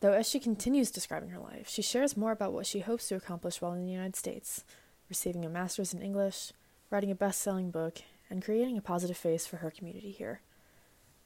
Though 0.00 0.12
as 0.12 0.28
she 0.28 0.40
continues 0.40 0.90
describing 0.90 1.30
her 1.30 1.38
life, 1.38 1.68
she 1.68 1.82
shares 1.82 2.16
more 2.16 2.32
about 2.32 2.52
what 2.52 2.66
she 2.66 2.80
hopes 2.80 3.06
to 3.08 3.14
accomplish 3.14 3.62
while 3.62 3.74
in 3.74 3.84
the 3.84 3.92
United 3.92 4.16
States, 4.16 4.64
receiving 5.08 5.44
a 5.44 5.48
master's 5.48 5.94
in 5.94 6.02
English, 6.02 6.52
writing 6.90 7.12
a 7.12 7.14
best 7.14 7.40
selling 7.40 7.70
book, 7.70 7.98
and 8.28 8.44
creating 8.44 8.76
a 8.76 8.82
positive 8.82 9.16
face 9.16 9.46
for 9.46 9.58
her 9.58 9.70
community 9.70 10.10
here. 10.10 10.40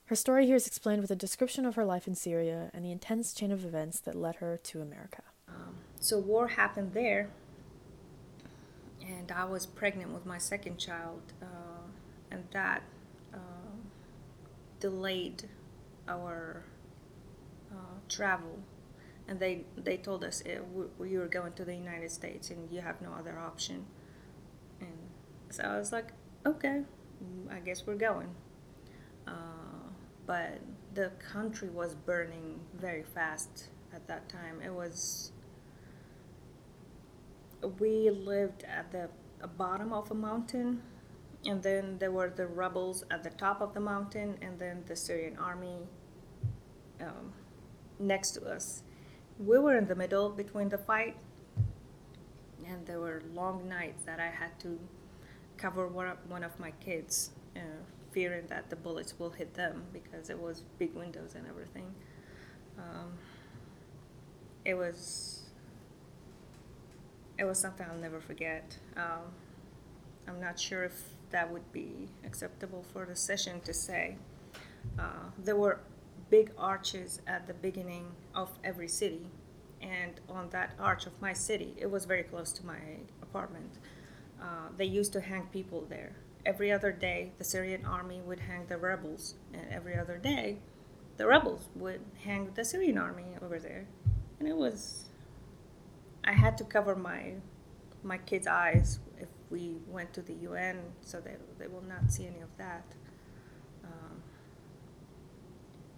Her 0.06 0.16
story 0.16 0.44
here 0.44 0.56
is 0.56 0.66
explained 0.66 1.00
with 1.00 1.10
a 1.10 1.16
description 1.16 1.64
of 1.64 1.76
her 1.76 1.84
life 1.86 2.06
in 2.06 2.14
Syria 2.14 2.70
and 2.74 2.84
the 2.84 2.92
intense 2.92 3.32
chain 3.32 3.50
of 3.50 3.64
events 3.64 4.00
that 4.00 4.14
led 4.14 4.36
her 4.36 4.58
to 4.64 4.82
America. 4.82 5.22
So, 5.98 6.18
war 6.18 6.48
happened 6.48 6.92
there, 6.92 7.30
and 9.22 9.30
I 9.32 9.44
was 9.44 9.66
pregnant 9.66 10.10
with 10.10 10.26
my 10.26 10.38
second 10.38 10.78
child, 10.78 11.32
uh, 11.40 11.86
and 12.30 12.44
that 12.52 12.82
uh, 13.32 13.38
delayed 14.80 15.48
our 16.08 16.64
uh, 17.70 17.98
travel. 18.08 18.58
And 19.28 19.38
they, 19.38 19.64
they 19.76 19.96
told 19.96 20.24
us 20.24 20.40
it, 20.40 20.66
we, 20.72 20.86
we 20.98 21.18
were 21.18 21.28
going 21.28 21.52
to 21.52 21.64
the 21.64 21.74
United 21.74 22.10
States 22.10 22.50
and 22.50 22.70
you 22.70 22.80
have 22.80 23.00
no 23.00 23.12
other 23.12 23.38
option. 23.38 23.86
And 24.80 24.98
so 25.50 25.62
I 25.62 25.78
was 25.78 25.92
like, 25.92 26.08
okay, 26.44 26.82
I 27.50 27.60
guess 27.60 27.86
we're 27.86 27.94
going. 27.94 28.34
Uh, 29.26 29.30
but 30.26 30.58
the 30.94 31.12
country 31.32 31.68
was 31.68 31.94
burning 31.94 32.58
very 32.74 33.04
fast 33.04 33.68
at 33.94 34.08
that 34.08 34.28
time. 34.28 34.60
It 34.60 34.72
was 34.72 35.30
we 37.78 38.10
lived 38.10 38.64
at 38.64 38.90
the 38.92 39.08
bottom 39.56 39.92
of 39.92 40.10
a 40.10 40.14
mountain 40.14 40.82
and 41.44 41.62
then 41.62 41.98
there 41.98 42.12
were 42.12 42.30
the 42.30 42.46
rebels 42.46 43.04
at 43.10 43.22
the 43.22 43.30
top 43.30 43.60
of 43.60 43.74
the 43.74 43.80
mountain 43.80 44.36
and 44.40 44.58
then 44.58 44.84
the 44.86 44.94
syrian 44.94 45.36
army 45.38 45.78
um, 47.00 47.32
next 47.98 48.32
to 48.32 48.44
us. 48.44 48.82
We 49.38 49.58
were 49.58 49.76
in 49.76 49.86
the 49.86 49.96
middle 49.96 50.30
between 50.30 50.68
the 50.68 50.78
fight 50.78 51.16
and 52.66 52.86
there 52.86 53.00
were 53.00 53.22
long 53.34 53.68
nights 53.68 54.04
that 54.04 54.20
i 54.20 54.28
had 54.28 54.56
to 54.60 54.78
cover 55.56 55.86
one 55.88 56.42
of 56.42 56.58
my 56.58 56.70
kids 56.80 57.30
uh, 57.56 57.60
fearing 58.12 58.46
that 58.48 58.68
the 58.70 58.76
bullets 58.76 59.18
will 59.18 59.30
hit 59.30 59.54
them 59.54 59.84
because 59.92 60.30
it 60.30 60.38
was 60.38 60.64
big 60.78 60.94
windows 60.94 61.34
and 61.34 61.46
everything. 61.46 61.94
Um, 62.78 63.12
it 64.64 64.74
was 64.74 65.41
it 67.38 67.44
was 67.44 67.58
something 67.58 67.86
I'll 67.90 67.98
never 67.98 68.20
forget. 68.20 68.76
Um, 68.96 69.32
I'm 70.28 70.40
not 70.40 70.58
sure 70.58 70.84
if 70.84 71.02
that 71.30 71.50
would 71.50 71.72
be 71.72 72.08
acceptable 72.24 72.84
for 72.92 73.04
the 73.06 73.16
session 73.16 73.60
to 73.62 73.72
say. 73.72 74.16
Uh, 74.98 75.30
there 75.38 75.56
were 75.56 75.80
big 76.30 76.50
arches 76.56 77.20
at 77.26 77.46
the 77.46 77.54
beginning 77.54 78.06
of 78.34 78.50
every 78.64 78.88
city, 78.88 79.26
and 79.80 80.20
on 80.28 80.50
that 80.50 80.74
arch 80.78 81.06
of 81.06 81.12
my 81.20 81.32
city, 81.32 81.74
it 81.76 81.90
was 81.90 82.04
very 82.04 82.22
close 82.22 82.52
to 82.52 82.66
my 82.66 82.78
apartment. 83.22 83.78
Uh, 84.40 84.68
they 84.76 84.84
used 84.84 85.12
to 85.12 85.20
hang 85.20 85.46
people 85.46 85.86
there. 85.88 86.12
Every 86.44 86.72
other 86.72 86.90
day, 86.90 87.32
the 87.38 87.44
Syrian 87.44 87.84
army 87.84 88.20
would 88.20 88.40
hang 88.40 88.66
the 88.66 88.76
rebels, 88.76 89.34
and 89.52 89.62
every 89.70 89.96
other 89.96 90.18
day, 90.18 90.58
the 91.16 91.26
rebels 91.26 91.68
would 91.74 92.00
hang 92.24 92.50
the 92.54 92.64
Syrian 92.64 92.98
army 92.98 93.36
over 93.40 93.58
there. 93.58 93.86
And 94.38 94.48
it 94.48 94.56
was 94.56 95.04
I 96.24 96.32
had 96.32 96.56
to 96.58 96.64
cover 96.64 96.94
my 96.94 97.34
my 98.02 98.18
kids' 98.18 98.46
eyes 98.46 98.98
if 99.18 99.28
we 99.50 99.76
went 99.86 100.12
to 100.14 100.22
the 100.22 100.34
UN, 100.34 100.78
so 101.02 101.20
they 101.20 101.36
they 101.58 101.66
will 101.66 101.84
not 101.88 102.10
see 102.10 102.26
any 102.26 102.40
of 102.40 102.56
that. 102.58 102.84
Um, 103.84 104.22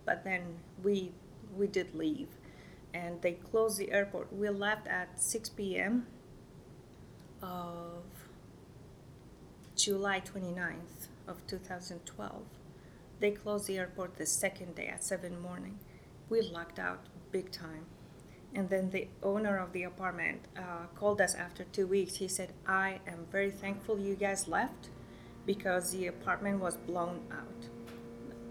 but 0.04 0.24
then 0.24 0.58
we 0.82 1.12
we 1.56 1.66
did 1.66 1.94
leave, 1.94 2.28
and 2.92 3.20
they 3.22 3.32
closed 3.32 3.78
the 3.78 3.92
airport. 3.92 4.32
We 4.32 4.48
left 4.48 4.86
at 4.86 5.20
six 5.20 5.48
p.m. 5.48 6.06
of 7.42 8.04
July 9.76 10.20
29th 10.20 11.08
of 11.26 11.46
2012. 11.46 12.42
They 13.20 13.30
closed 13.30 13.66
the 13.66 13.78
airport 13.78 14.16
the 14.16 14.26
second 14.26 14.74
day 14.76 14.86
at 14.86 15.02
7 15.02 15.40
morning. 15.40 15.78
We 16.28 16.42
locked 16.42 16.78
out 16.78 17.06
big 17.32 17.50
time. 17.50 17.86
And 18.54 18.68
then 18.68 18.90
the 18.90 19.08
owner 19.22 19.58
of 19.58 19.72
the 19.72 19.82
apartment 19.82 20.42
uh, 20.56 20.86
called 20.94 21.20
us 21.20 21.34
after 21.34 21.64
two 21.64 21.86
weeks. 21.86 22.16
He 22.16 22.28
said, 22.28 22.52
I 22.66 23.00
am 23.06 23.26
very 23.32 23.50
thankful 23.50 23.98
you 23.98 24.14
guys 24.14 24.46
left 24.46 24.90
because 25.44 25.90
the 25.90 26.06
apartment 26.06 26.60
was 26.60 26.76
blown 26.76 27.20
out 27.32 27.68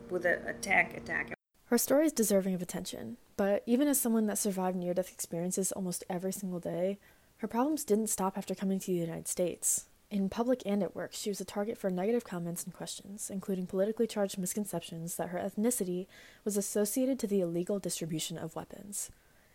with 0.10 0.26
a, 0.26 0.42
a 0.48 0.54
tank 0.54 0.98
attack. 0.98 1.34
Her 1.66 1.78
story 1.78 2.06
is 2.06 2.12
deserving 2.12 2.54
of 2.54 2.62
attention, 2.62 3.18
but 3.38 3.64
even 3.66 3.88
as 3.88 4.00
someone 4.00 4.28
that 4.28 4.38
survived 4.38 4.78
near 4.78 4.94
death 4.94 5.12
experiences 5.12 5.72
almost 5.72 6.04
every 6.10 6.34
single 6.34 6.60
day, 6.60 7.00
her 7.38 7.48
problems 7.48 7.84
didn't 7.84 8.08
stop 8.08 8.38
after 8.38 8.54
coming 8.54 8.80
to 8.80 8.88
the 8.88 8.94
United 8.94 9.28
States. 9.28 9.86
In 10.12 10.30
public 10.30 10.62
and 10.66 10.84
at 10.84 10.96
work, 10.96 11.14
she 11.14 11.32
was 11.32 11.42
a 11.42 11.46
target 11.46 11.78
for 11.78 11.90
negative 11.90 12.24
comments 12.24 12.64
and 12.64 12.74
questions, 12.74 13.32
including 13.32 13.66
politically 13.66 14.06
charged 14.06 14.38
misconceptions 14.38 15.16
that 15.16 15.30
her 15.30 15.40
ethnicity 15.40 16.06
was 16.46 16.56
associated 16.56 17.18
to 17.20 17.28
the 17.28 17.42
illegal 17.42 17.80
distribution 17.80 18.38
of 18.38 18.56
weapons. 18.56 19.10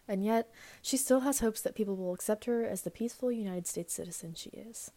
And 0.09 0.25
yet, 0.25 0.51
she 0.81 0.97
still 0.97 1.21
has 1.21 1.41
hopes 1.41 1.61
that 1.61 1.75
people 1.75 1.95
will 1.95 2.15
accept 2.15 2.47
her 2.47 2.65
as 2.65 2.83
the 2.83 2.91
peaceful 2.91 3.31
United 3.31 3.67
States 3.67 3.93
citizen 3.93 4.33
she 4.35 4.51
is. 4.51 4.91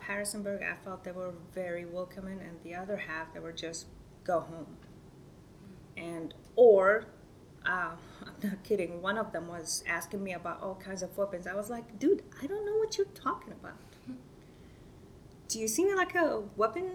Harrisonburg, 0.00 0.62
I 0.62 0.76
felt 0.84 1.04
they 1.04 1.12
were 1.12 1.32
very 1.54 1.84
welcoming, 1.84 2.40
and 2.40 2.58
the 2.64 2.74
other 2.74 2.96
half, 2.96 3.32
they 3.32 3.40
were 3.40 3.52
just 3.52 3.86
go 4.24 4.40
home. 4.40 4.76
And, 5.96 6.34
or, 6.56 7.04
uh, 7.64 7.92
I'm 8.26 8.50
not 8.50 8.64
kidding, 8.64 9.00
one 9.00 9.16
of 9.16 9.32
them 9.32 9.46
was 9.46 9.84
asking 9.86 10.24
me 10.24 10.32
about 10.32 10.60
all 10.60 10.74
kinds 10.74 11.02
of 11.02 11.16
weapons. 11.16 11.46
I 11.46 11.54
was 11.54 11.70
like, 11.70 11.98
dude, 11.98 12.22
I 12.42 12.46
don't 12.46 12.66
know 12.66 12.76
what 12.76 12.98
you're 12.98 13.06
talking 13.08 13.52
about. 13.52 13.76
Do 15.48 15.58
you 15.58 15.68
see 15.68 15.84
me 15.84 15.94
like 15.94 16.14
a 16.14 16.42
weapon 16.56 16.90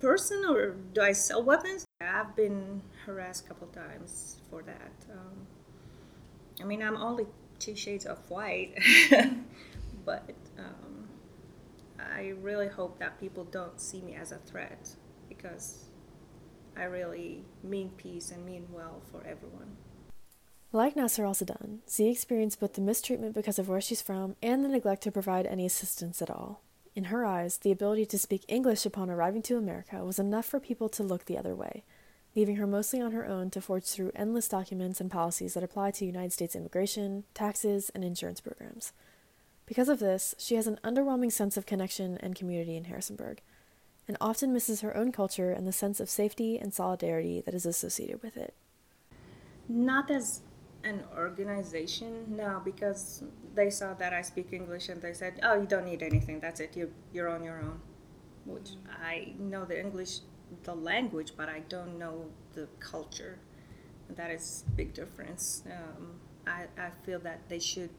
person, 0.00 0.44
or 0.44 0.70
do 0.92 1.00
I 1.00 1.12
sell 1.12 1.42
weapons? 1.42 1.84
I've 2.00 2.34
been 2.34 2.82
harassed 3.06 3.44
a 3.44 3.48
couple 3.48 3.68
times 3.68 4.38
for 4.50 4.62
that. 4.62 4.92
Um, 5.12 5.46
I 6.60 6.64
mean, 6.64 6.82
I'm 6.82 6.96
only 6.96 7.26
two 7.58 7.74
shades 7.74 8.06
of 8.06 8.18
white, 8.30 8.74
but 10.04 10.30
um, 10.58 11.08
I 11.98 12.34
really 12.40 12.68
hope 12.68 12.98
that 12.98 13.18
people 13.20 13.44
don't 13.44 13.80
see 13.80 14.00
me 14.00 14.14
as 14.14 14.32
a 14.32 14.38
threat 14.38 14.90
because 15.28 15.84
I 16.76 16.84
really 16.84 17.44
mean 17.62 17.90
peace 17.96 18.30
and 18.30 18.44
mean 18.44 18.66
well 18.72 19.02
for 19.10 19.18
everyone. 19.26 19.76
Like 20.72 20.96
Nasser 20.96 21.24
Al 21.24 21.34
Sadan, 21.34 21.78
Z 21.88 22.08
experienced 22.08 22.58
both 22.58 22.72
the 22.72 22.80
mistreatment 22.80 23.34
because 23.34 23.60
of 23.60 23.68
where 23.68 23.80
she's 23.80 24.02
from 24.02 24.34
and 24.42 24.64
the 24.64 24.68
neglect 24.68 25.02
to 25.04 25.12
provide 25.12 25.46
any 25.46 25.66
assistance 25.66 26.20
at 26.20 26.30
all. 26.30 26.62
In 26.96 27.04
her 27.04 27.24
eyes, 27.24 27.58
the 27.58 27.70
ability 27.70 28.06
to 28.06 28.18
speak 28.18 28.44
English 28.48 28.84
upon 28.84 29.10
arriving 29.10 29.42
to 29.42 29.56
America 29.56 30.04
was 30.04 30.18
enough 30.18 30.46
for 30.46 30.58
people 30.58 30.88
to 30.90 31.02
look 31.02 31.24
the 31.24 31.38
other 31.38 31.54
way, 31.54 31.84
leaving 32.34 32.56
her 32.56 32.66
mostly 32.66 33.00
on 33.00 33.12
her 33.12 33.26
own 33.26 33.50
to 33.50 33.60
forge 33.60 33.84
through 33.84 34.12
endless 34.14 34.48
documents 34.48 35.00
and 35.00 35.10
policies 35.10 35.54
that 35.54 35.62
apply 35.62 35.90
to 35.92 36.04
United 36.04 36.32
States 36.32 36.56
immigration, 36.56 37.24
taxes, 37.32 37.90
and 37.94 38.04
insurance 38.04 38.40
programs. 38.40 38.92
Because 39.66 39.88
of 39.88 39.98
this, 39.98 40.34
she 40.38 40.56
has 40.56 40.66
an 40.66 40.80
underwhelming 40.84 41.32
sense 41.32 41.56
of 41.56 41.66
connection 41.66 42.18
and 42.18 42.34
community 42.34 42.76
in 42.76 42.84
Harrisonburg, 42.84 43.40
and 44.06 44.16
often 44.20 44.52
misses 44.52 44.82
her 44.82 44.96
own 44.96 45.12
culture 45.12 45.50
and 45.50 45.66
the 45.66 45.72
sense 45.72 46.00
of 46.00 46.10
safety 46.10 46.58
and 46.58 46.74
solidarity 46.74 47.40
that 47.40 47.54
is 47.54 47.64
associated 47.64 48.22
with 48.22 48.36
it. 48.36 48.54
Not 49.68 50.10
as 50.10 50.42
an 50.82 51.02
organization, 51.16 52.26
no, 52.28 52.60
because 52.62 53.24
they 53.54 53.70
saw 53.70 53.94
that 53.94 54.12
I 54.12 54.20
speak 54.20 54.52
English 54.52 54.90
and 54.90 55.00
they 55.00 55.14
said, 55.14 55.40
"Oh, 55.42 55.54
you 55.54 55.66
don't 55.66 55.86
need 55.86 56.02
anything. 56.02 56.40
That's 56.40 56.60
it. 56.60 56.76
You 56.76 56.92
you're 57.12 57.28
on 57.28 57.42
your 57.42 57.58
own." 57.58 57.80
Which 58.44 58.72
I 58.86 59.34
know 59.38 59.64
the 59.64 59.80
English 59.80 60.20
the 60.62 60.74
language, 60.74 61.32
but 61.36 61.48
I 61.48 61.60
don't 61.68 61.98
know 61.98 62.26
the 62.52 62.68
culture. 62.80 63.38
That 64.10 64.30
is 64.30 64.64
big 64.76 64.94
difference. 64.94 65.62
Um, 65.66 66.20
I, 66.46 66.66
I 66.78 66.90
feel 67.04 67.18
that 67.20 67.48
they 67.48 67.58
should 67.58 67.90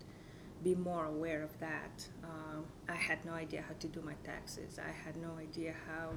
be 0.64 0.76
more 0.76 1.06
aware 1.06 1.44
of 1.44 1.60
that. 1.60 2.08
Um, 2.24 2.66
I 2.88 2.96
had 2.96 3.24
no 3.26 3.34
idea 3.34 3.64
how 3.68 3.76
to 3.80 3.88
do 3.88 4.02
my 4.02 4.14
taxes. 4.24 4.80
I 4.80 4.92
had 4.92 5.16
no 5.18 5.32
idea 5.40 5.74
how 5.88 6.12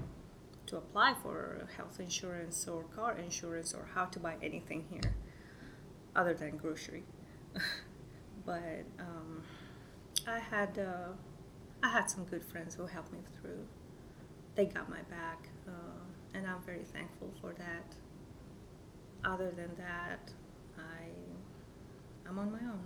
to 0.66 0.76
apply 0.76 1.14
for 1.22 1.66
health 1.76 1.98
insurance 1.98 2.68
or 2.68 2.82
car 2.94 3.16
insurance 3.16 3.72
or 3.72 3.88
how 3.94 4.04
to 4.06 4.20
buy 4.20 4.36
anything 4.42 4.84
here 4.90 5.14
other 6.14 6.34
than 6.34 6.56
grocery. 6.56 7.04
but 8.46 8.84
um, 8.98 9.42
I 10.26 10.38
had 10.38 10.78
uh, 10.78 11.12
I 11.82 11.88
had 11.88 12.10
some 12.10 12.24
good 12.24 12.44
friends 12.44 12.74
who 12.74 12.86
helped 12.86 13.12
me 13.12 13.20
through. 13.40 13.66
They 14.54 14.66
got 14.66 14.90
my 14.90 15.02
back, 15.02 15.48
and 16.38 16.46
I'm 16.46 16.62
very 16.64 16.84
thankful 16.84 17.32
for 17.40 17.52
that. 17.54 17.94
Other 19.24 19.50
than 19.50 19.70
that, 19.76 20.30
I 20.78 22.28
I'm 22.28 22.38
on 22.38 22.52
my 22.52 22.60
own. 22.60 22.84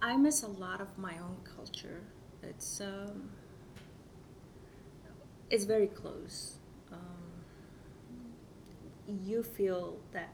I 0.00 0.16
miss 0.16 0.42
a 0.42 0.48
lot 0.48 0.80
of 0.80 0.96
my 0.96 1.14
own 1.18 1.36
culture. 1.44 2.00
It's 2.42 2.80
um, 2.80 3.28
it's 5.50 5.64
very 5.64 5.88
close. 5.88 6.58
Um, 6.90 7.44
you 9.06 9.42
feel 9.42 9.98
that. 10.12 10.32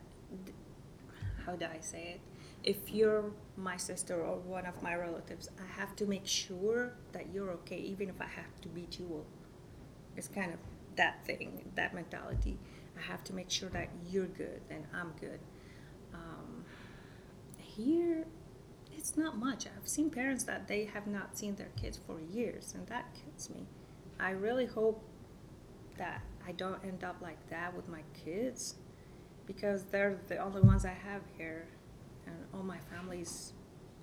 How 1.45 1.57
do 1.57 1.67
I 1.67 1.81
say 1.81 2.15
it? 2.15 2.21
If 2.63 2.91
you're 2.95 3.25
my 3.57 3.77
sister 3.77 4.15
or 4.15 4.37
one 4.39 4.65
of 4.65 4.83
my 4.83 4.95
relatives, 4.95 5.51
I 5.59 5.67
have 5.81 5.95
to 5.97 6.07
make 6.07 6.27
sure 6.27 6.95
that 7.13 7.27
you're 7.35 7.51
okay, 7.51 7.77
even 7.77 8.09
if 8.09 8.19
I 8.21 8.27
have 8.27 8.59
to 8.63 8.69
beat 8.69 8.99
you 8.99 9.07
up. 9.19 9.27
It's 10.17 10.29
kind 10.29 10.55
of 10.55 10.61
that 10.97 11.25
thing, 11.25 11.71
that 11.75 11.95
mentality. 11.95 12.59
I 12.97 13.03
have 13.03 13.25
to 13.25 13.35
make 13.35 13.51
sure 13.51 13.69
that 13.71 13.89
you're 14.09 14.27
good 14.27 14.61
and 14.71 14.85
I'm 14.95 15.13
good. 15.21 15.41
Um, 16.13 16.65
here, 17.59 18.25
it's 18.97 19.17
not 19.17 19.37
much. 19.37 19.67
I've 19.67 19.89
seen 19.89 20.11
parents 20.11 20.45
that 20.45 20.69
they 20.69 20.85
have 20.87 21.07
not 21.07 21.37
seen 21.37 21.57
their 21.57 21.71
kids 21.81 21.99
for 22.07 22.21
years, 22.21 22.73
and 22.75 22.87
that 22.87 23.07
kills 23.15 23.51
me. 23.51 23.67
I 24.19 24.31
really 24.31 24.67
hope 24.67 25.05
that 25.99 26.23
I 26.47 26.53
don't 26.53 26.83
end 26.85 27.05
up 27.05 27.17
like 27.21 27.51
that 27.51 27.75
with 27.75 27.89
my 27.89 28.03
kids 28.25 28.77
because 29.47 29.85
they're 29.85 30.19
the 30.29 30.39
only 30.39 30.63
ones 30.63 30.85
I 30.85 30.93
have 30.95 31.23
here, 31.37 31.67
and 32.27 32.37
all 32.55 32.63
my 32.63 32.79
family's 32.91 33.53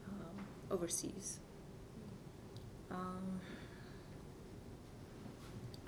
um, 0.07 0.45
overseas. 0.69 1.39
Um, 2.91 3.39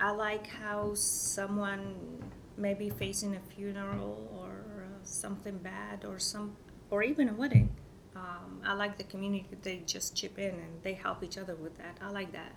I 0.00 0.10
like 0.10 0.46
how 0.46 0.94
someone 0.94 2.22
may 2.56 2.74
be 2.74 2.90
facing 2.90 3.36
a 3.36 3.40
funeral 3.40 4.28
or 4.36 4.84
uh, 4.84 4.98
something 5.04 5.58
bad 5.58 6.04
or 6.04 6.18
some 6.18 6.56
or 6.90 7.02
even 7.02 7.28
a 7.28 7.34
wedding. 7.34 7.74
Um, 8.16 8.60
I 8.64 8.74
like 8.74 8.98
the 8.98 9.04
community; 9.04 9.46
they 9.62 9.82
just 9.86 10.16
chip 10.16 10.38
in 10.38 10.50
and 10.50 10.82
they 10.82 10.94
help 10.94 11.22
each 11.22 11.38
other 11.38 11.54
with 11.54 11.76
that. 11.78 11.98
I 12.00 12.10
like 12.10 12.32
that. 12.32 12.52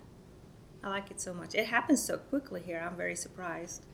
I 0.82 0.88
like 0.88 1.10
it 1.10 1.20
so 1.20 1.32
much. 1.32 1.54
It 1.54 1.66
happens 1.66 2.02
so 2.02 2.18
quickly 2.18 2.62
here. 2.62 2.84
I'm 2.84 2.96
very 2.96 3.16
surprised. 3.16 3.86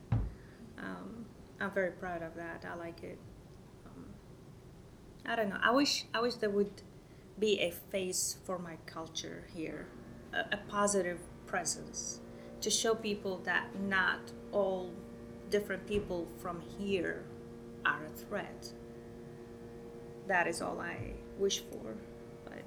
Um, 0.78 1.26
I'm 1.60 1.70
very 1.70 1.92
proud 1.92 2.22
of 2.22 2.34
that. 2.36 2.64
I 2.70 2.74
like 2.76 3.02
it. 3.02 3.18
Um, 3.86 4.06
I 5.26 5.36
don't 5.36 5.48
know. 5.50 5.60
I 5.62 5.70
wish 5.70 6.06
I 6.14 6.20
wish 6.20 6.34
there 6.34 6.50
would 6.50 6.82
be 7.38 7.60
a 7.60 7.70
face 7.70 8.38
for 8.44 8.58
my 8.58 8.76
culture 8.86 9.44
here, 9.54 9.86
a, 10.32 10.54
a 10.54 10.58
positive 10.68 11.20
presence 11.46 12.20
to 12.64 12.70
show 12.70 12.94
people 12.94 13.42
that 13.44 13.66
not 13.78 14.20
all 14.50 14.90
different 15.50 15.86
people 15.86 16.26
from 16.40 16.62
here 16.78 17.22
are 17.84 18.06
a 18.06 18.08
threat. 18.08 18.72
That 20.26 20.46
is 20.46 20.62
all 20.62 20.80
I 20.80 21.12
wish 21.38 21.60
for, 21.60 21.94
but 22.46 22.62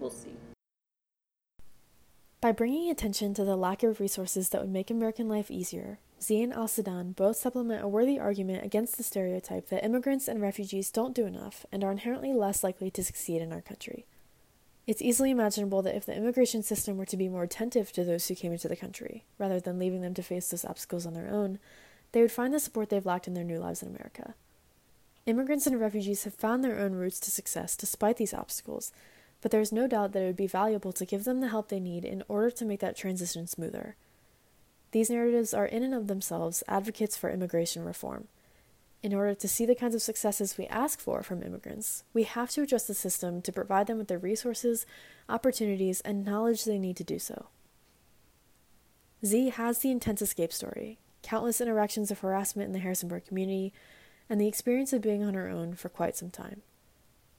we'll 0.00 0.10
see. 0.10 0.36
By 2.40 2.50
bringing 2.50 2.90
attention 2.90 3.34
to 3.34 3.44
the 3.44 3.54
lack 3.54 3.84
of 3.84 4.00
resources 4.00 4.48
that 4.48 4.60
would 4.60 4.72
make 4.72 4.90
American 4.90 5.28
life 5.28 5.48
easier, 5.48 6.00
Z 6.20 6.42
and 6.42 6.52
Al 6.52 6.66
Sudan 6.66 7.12
both 7.12 7.36
supplement 7.36 7.84
a 7.84 7.88
worthy 7.88 8.18
argument 8.18 8.64
against 8.64 8.96
the 8.96 9.04
stereotype 9.04 9.68
that 9.68 9.84
immigrants 9.84 10.26
and 10.26 10.42
refugees 10.42 10.90
don't 10.90 11.14
do 11.14 11.24
enough 11.24 11.64
and 11.70 11.84
are 11.84 11.92
inherently 11.92 12.32
less 12.32 12.64
likely 12.64 12.90
to 12.90 13.04
succeed 13.04 13.40
in 13.40 13.52
our 13.52 13.60
country. 13.60 14.06
It's 14.86 15.02
easily 15.02 15.32
imaginable 15.32 15.82
that 15.82 15.96
if 15.96 16.06
the 16.06 16.16
immigration 16.16 16.62
system 16.62 16.96
were 16.96 17.06
to 17.06 17.16
be 17.16 17.28
more 17.28 17.42
attentive 17.42 17.90
to 17.92 18.04
those 18.04 18.28
who 18.28 18.36
came 18.36 18.52
into 18.52 18.68
the 18.68 18.76
country, 18.76 19.24
rather 19.36 19.58
than 19.58 19.80
leaving 19.80 20.00
them 20.00 20.14
to 20.14 20.22
face 20.22 20.48
those 20.48 20.64
obstacles 20.64 21.06
on 21.06 21.14
their 21.14 21.28
own, 21.28 21.58
they 22.12 22.20
would 22.20 22.30
find 22.30 22.54
the 22.54 22.60
support 22.60 22.88
they've 22.88 23.04
lacked 23.04 23.26
in 23.26 23.34
their 23.34 23.42
new 23.42 23.58
lives 23.58 23.82
in 23.82 23.88
America. 23.88 24.34
Immigrants 25.26 25.66
and 25.66 25.80
refugees 25.80 26.22
have 26.22 26.34
found 26.34 26.62
their 26.62 26.78
own 26.78 26.94
routes 26.94 27.18
to 27.18 27.32
success 27.32 27.76
despite 27.76 28.16
these 28.16 28.32
obstacles, 28.32 28.92
but 29.42 29.50
there 29.50 29.60
is 29.60 29.72
no 29.72 29.88
doubt 29.88 30.12
that 30.12 30.22
it 30.22 30.26
would 30.26 30.36
be 30.36 30.46
valuable 30.46 30.92
to 30.92 31.04
give 31.04 31.24
them 31.24 31.40
the 31.40 31.48
help 31.48 31.68
they 31.68 31.80
need 31.80 32.04
in 32.04 32.22
order 32.28 32.50
to 32.50 32.64
make 32.64 32.78
that 32.78 32.96
transition 32.96 33.48
smoother. 33.48 33.96
These 34.92 35.10
narratives 35.10 35.52
are 35.52 35.66
in 35.66 35.82
and 35.82 35.94
of 35.94 36.06
themselves 36.06 36.62
advocates 36.68 37.16
for 37.16 37.28
immigration 37.28 37.84
reform. 37.84 38.28
In 39.06 39.14
order 39.14 39.36
to 39.36 39.46
see 39.46 39.64
the 39.64 39.76
kinds 39.76 39.94
of 39.94 40.02
successes 40.02 40.58
we 40.58 40.66
ask 40.66 40.98
for 40.98 41.22
from 41.22 41.44
immigrants, 41.44 42.02
we 42.12 42.24
have 42.24 42.50
to 42.50 42.62
adjust 42.62 42.88
the 42.88 42.92
system 42.92 43.40
to 43.42 43.52
provide 43.52 43.86
them 43.86 43.98
with 43.98 44.08
the 44.08 44.18
resources, 44.18 44.84
opportunities, 45.28 46.00
and 46.00 46.24
knowledge 46.24 46.64
they 46.64 46.76
need 46.76 46.96
to 46.96 47.04
do 47.04 47.20
so. 47.20 47.46
Z 49.24 49.50
has 49.50 49.78
the 49.78 49.92
intense 49.92 50.22
escape 50.22 50.52
story, 50.52 50.98
countless 51.22 51.60
interactions 51.60 52.10
of 52.10 52.18
harassment 52.18 52.66
in 52.66 52.72
the 52.72 52.80
Harrisonburg 52.80 53.24
community, 53.24 53.72
and 54.28 54.40
the 54.40 54.48
experience 54.48 54.92
of 54.92 55.02
being 55.02 55.22
on 55.22 55.34
her 55.34 55.48
own 55.48 55.74
for 55.74 55.88
quite 55.88 56.16
some 56.16 56.30
time. 56.30 56.62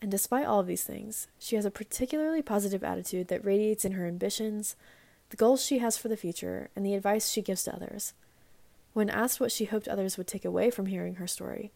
And 0.01 0.09
despite 0.09 0.45
all 0.45 0.61
of 0.61 0.67
these 0.67 0.85
things, 0.85 1.27
she 1.37 1.57
has 1.57 1.65
a 1.65 1.69
particularly 1.69 2.41
positive 2.41 2.81
attitude 2.81 3.27
that 3.27 3.43
radiates 3.43 3.83
in 3.83 3.91
her 3.91 4.07
ambitions, 4.07 4.77
the 5.31 5.35
goals 5.35 5.65
she 5.65 5.79
has 5.79 5.97
for 5.97 6.07
the 6.07 6.15
future, 6.15 6.69
and 6.77 6.85
the 6.85 6.95
advice 6.95 7.29
she 7.29 7.41
gives 7.41 7.63
to 7.63 7.75
others. 7.75 8.13
When 8.97 9.11
asked 9.11 9.39
what 9.39 9.51
she 9.51 9.65
hoped 9.65 9.87
others 9.87 10.17
would 10.17 10.25
take 10.25 10.43
away 10.43 10.71
from 10.71 10.87
hearing 10.87 11.17
her 11.17 11.27
story, 11.27 11.71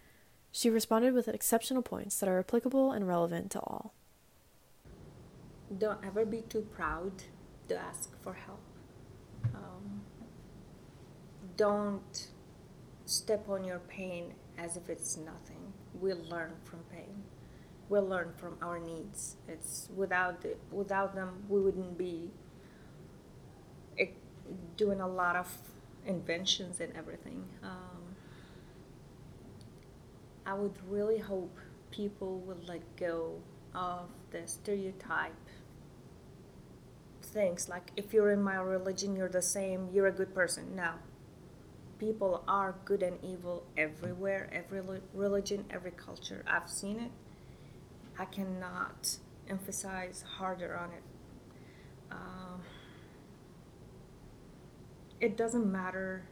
she 0.51 0.71
responded 0.71 1.13
with 1.13 1.27
exceptional 1.27 1.84
points 1.84 2.19
that 2.19 2.27
are 2.27 2.39
applicable 2.39 2.91
and 2.91 3.07
relevant 3.07 3.51
to 3.51 3.60
all. 3.60 3.93
Don't 5.77 6.03
ever 6.03 6.25
be 6.25 6.41
too 6.41 6.62
proud 6.62 7.12
to 7.67 7.77
ask 7.77 8.19
for 8.23 8.34
help. 8.34 8.63
Um, 9.53 10.01
don't 11.57 12.29
step 13.05 13.47
on 13.47 13.65
your 13.65 13.81
pain 13.81 14.34
as 14.57 14.75
if 14.75 14.89
it's 14.89 15.15
nothing. 15.15 15.73
We'll 15.93 16.25
learn 16.27 16.53
from 16.63 16.79
pain. 16.91 17.21
We'll 17.88 18.07
learn 18.07 18.34
from 18.36 18.57
our 18.63 18.79
needs. 18.79 19.36
It's 19.47 19.89
without 19.95 20.41
the, 20.41 20.55
without 20.71 21.13
them, 21.13 21.43
we 21.47 21.62
wouldn't 21.62 21.99
be 21.99 22.31
eh, 23.99 24.07
doing 24.75 25.01
a 25.01 25.07
lot 25.07 25.36
of 25.36 25.55
inventions 26.05 26.79
and 26.79 26.95
everything. 26.95 27.43
Um, 27.63 28.15
I 30.45 30.53
would 30.53 30.75
really 30.89 31.19
hope 31.19 31.57
people 31.91 32.39
would 32.39 32.67
let 32.67 32.81
go 32.95 33.35
of 33.73 34.09
the 34.31 34.47
stereotype 34.47 35.33
things 37.31 37.69
like 37.69 37.91
if 37.95 38.13
you're 38.13 38.31
in 38.31 38.41
my 38.41 38.55
religion, 38.55 39.15
you're 39.15 39.29
the 39.29 39.41
same, 39.41 39.89
you're 39.91 40.07
a 40.07 40.11
good 40.11 40.33
person. 40.33 40.75
No. 40.75 40.93
People 41.99 42.43
are 42.47 42.75
good 42.83 43.03
and 43.03 43.17
evil 43.23 43.63
everywhere, 43.77 44.49
every 44.51 44.81
religion, 45.13 45.65
every 45.69 45.91
culture. 45.91 46.43
I've 46.47 46.69
seen 46.69 46.99
it. 46.99 47.11
I 48.17 48.25
cannot 48.25 49.17
emphasize 49.47 50.23
harder 50.37 50.77
on 50.77 50.89
it. 50.91 51.03
Um, 52.11 52.61
it 55.21 55.38
doesn't 55.38 55.71
matter 55.71 56.23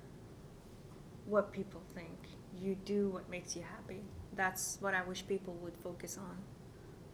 what 1.25 1.53
people 1.53 1.81
think. 1.93 2.17
You 2.59 2.75
do 2.83 3.09
what 3.09 3.29
makes 3.29 3.55
you 3.55 3.61
happy. 3.61 4.01
That's 4.35 4.77
what 4.81 4.95
I 4.95 5.03
wish 5.03 5.25
people 5.27 5.53
would 5.61 5.77
focus 5.77 6.17
on. 6.17 6.37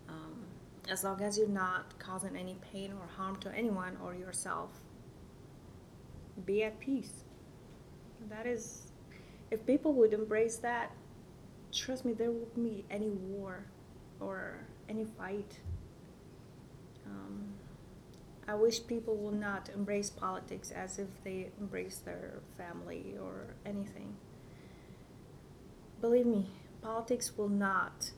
Um, 0.08 0.46
as 0.90 1.04
long 1.04 1.22
as 1.22 1.38
you're 1.38 1.50
not 1.50 2.00
causing 2.00 2.36
any 2.38 2.58
pain 2.72 2.94
or 2.94 3.08
harm 3.18 3.36
to 3.38 3.54
anyone 3.54 3.98
or 4.02 4.16
yourself, 4.16 4.72
be 6.46 6.64
at 6.64 6.80
peace. 6.80 7.26
That 8.30 8.48
is, 8.48 8.92
if 9.52 9.66
people 9.66 9.94
would 9.94 10.14
embrace 10.14 10.56
that, 10.58 10.92
trust 11.74 12.06
me, 12.06 12.14
there 12.14 12.32
wouldn't 12.32 12.56
be 12.56 12.86
any 12.90 13.10
war 13.10 13.66
or 14.22 14.66
any 14.88 15.04
fight. 15.04 15.60
Um, 17.06 17.54
I 18.48 18.54
wish 18.54 18.86
people 18.86 19.18
will 19.18 19.32
not 19.32 19.70
embrace 19.74 20.10
politics 20.10 20.72
as 20.72 21.00
if 21.00 21.08
they 21.24 21.50
embrace 21.60 21.98
their 21.98 22.42
family 22.58 23.16
or 23.20 23.56
anything. 23.66 24.18
Believe 26.00 26.28
me, 26.28 26.48
politics 26.82 27.36
will 27.36 27.50
not. 27.50 28.12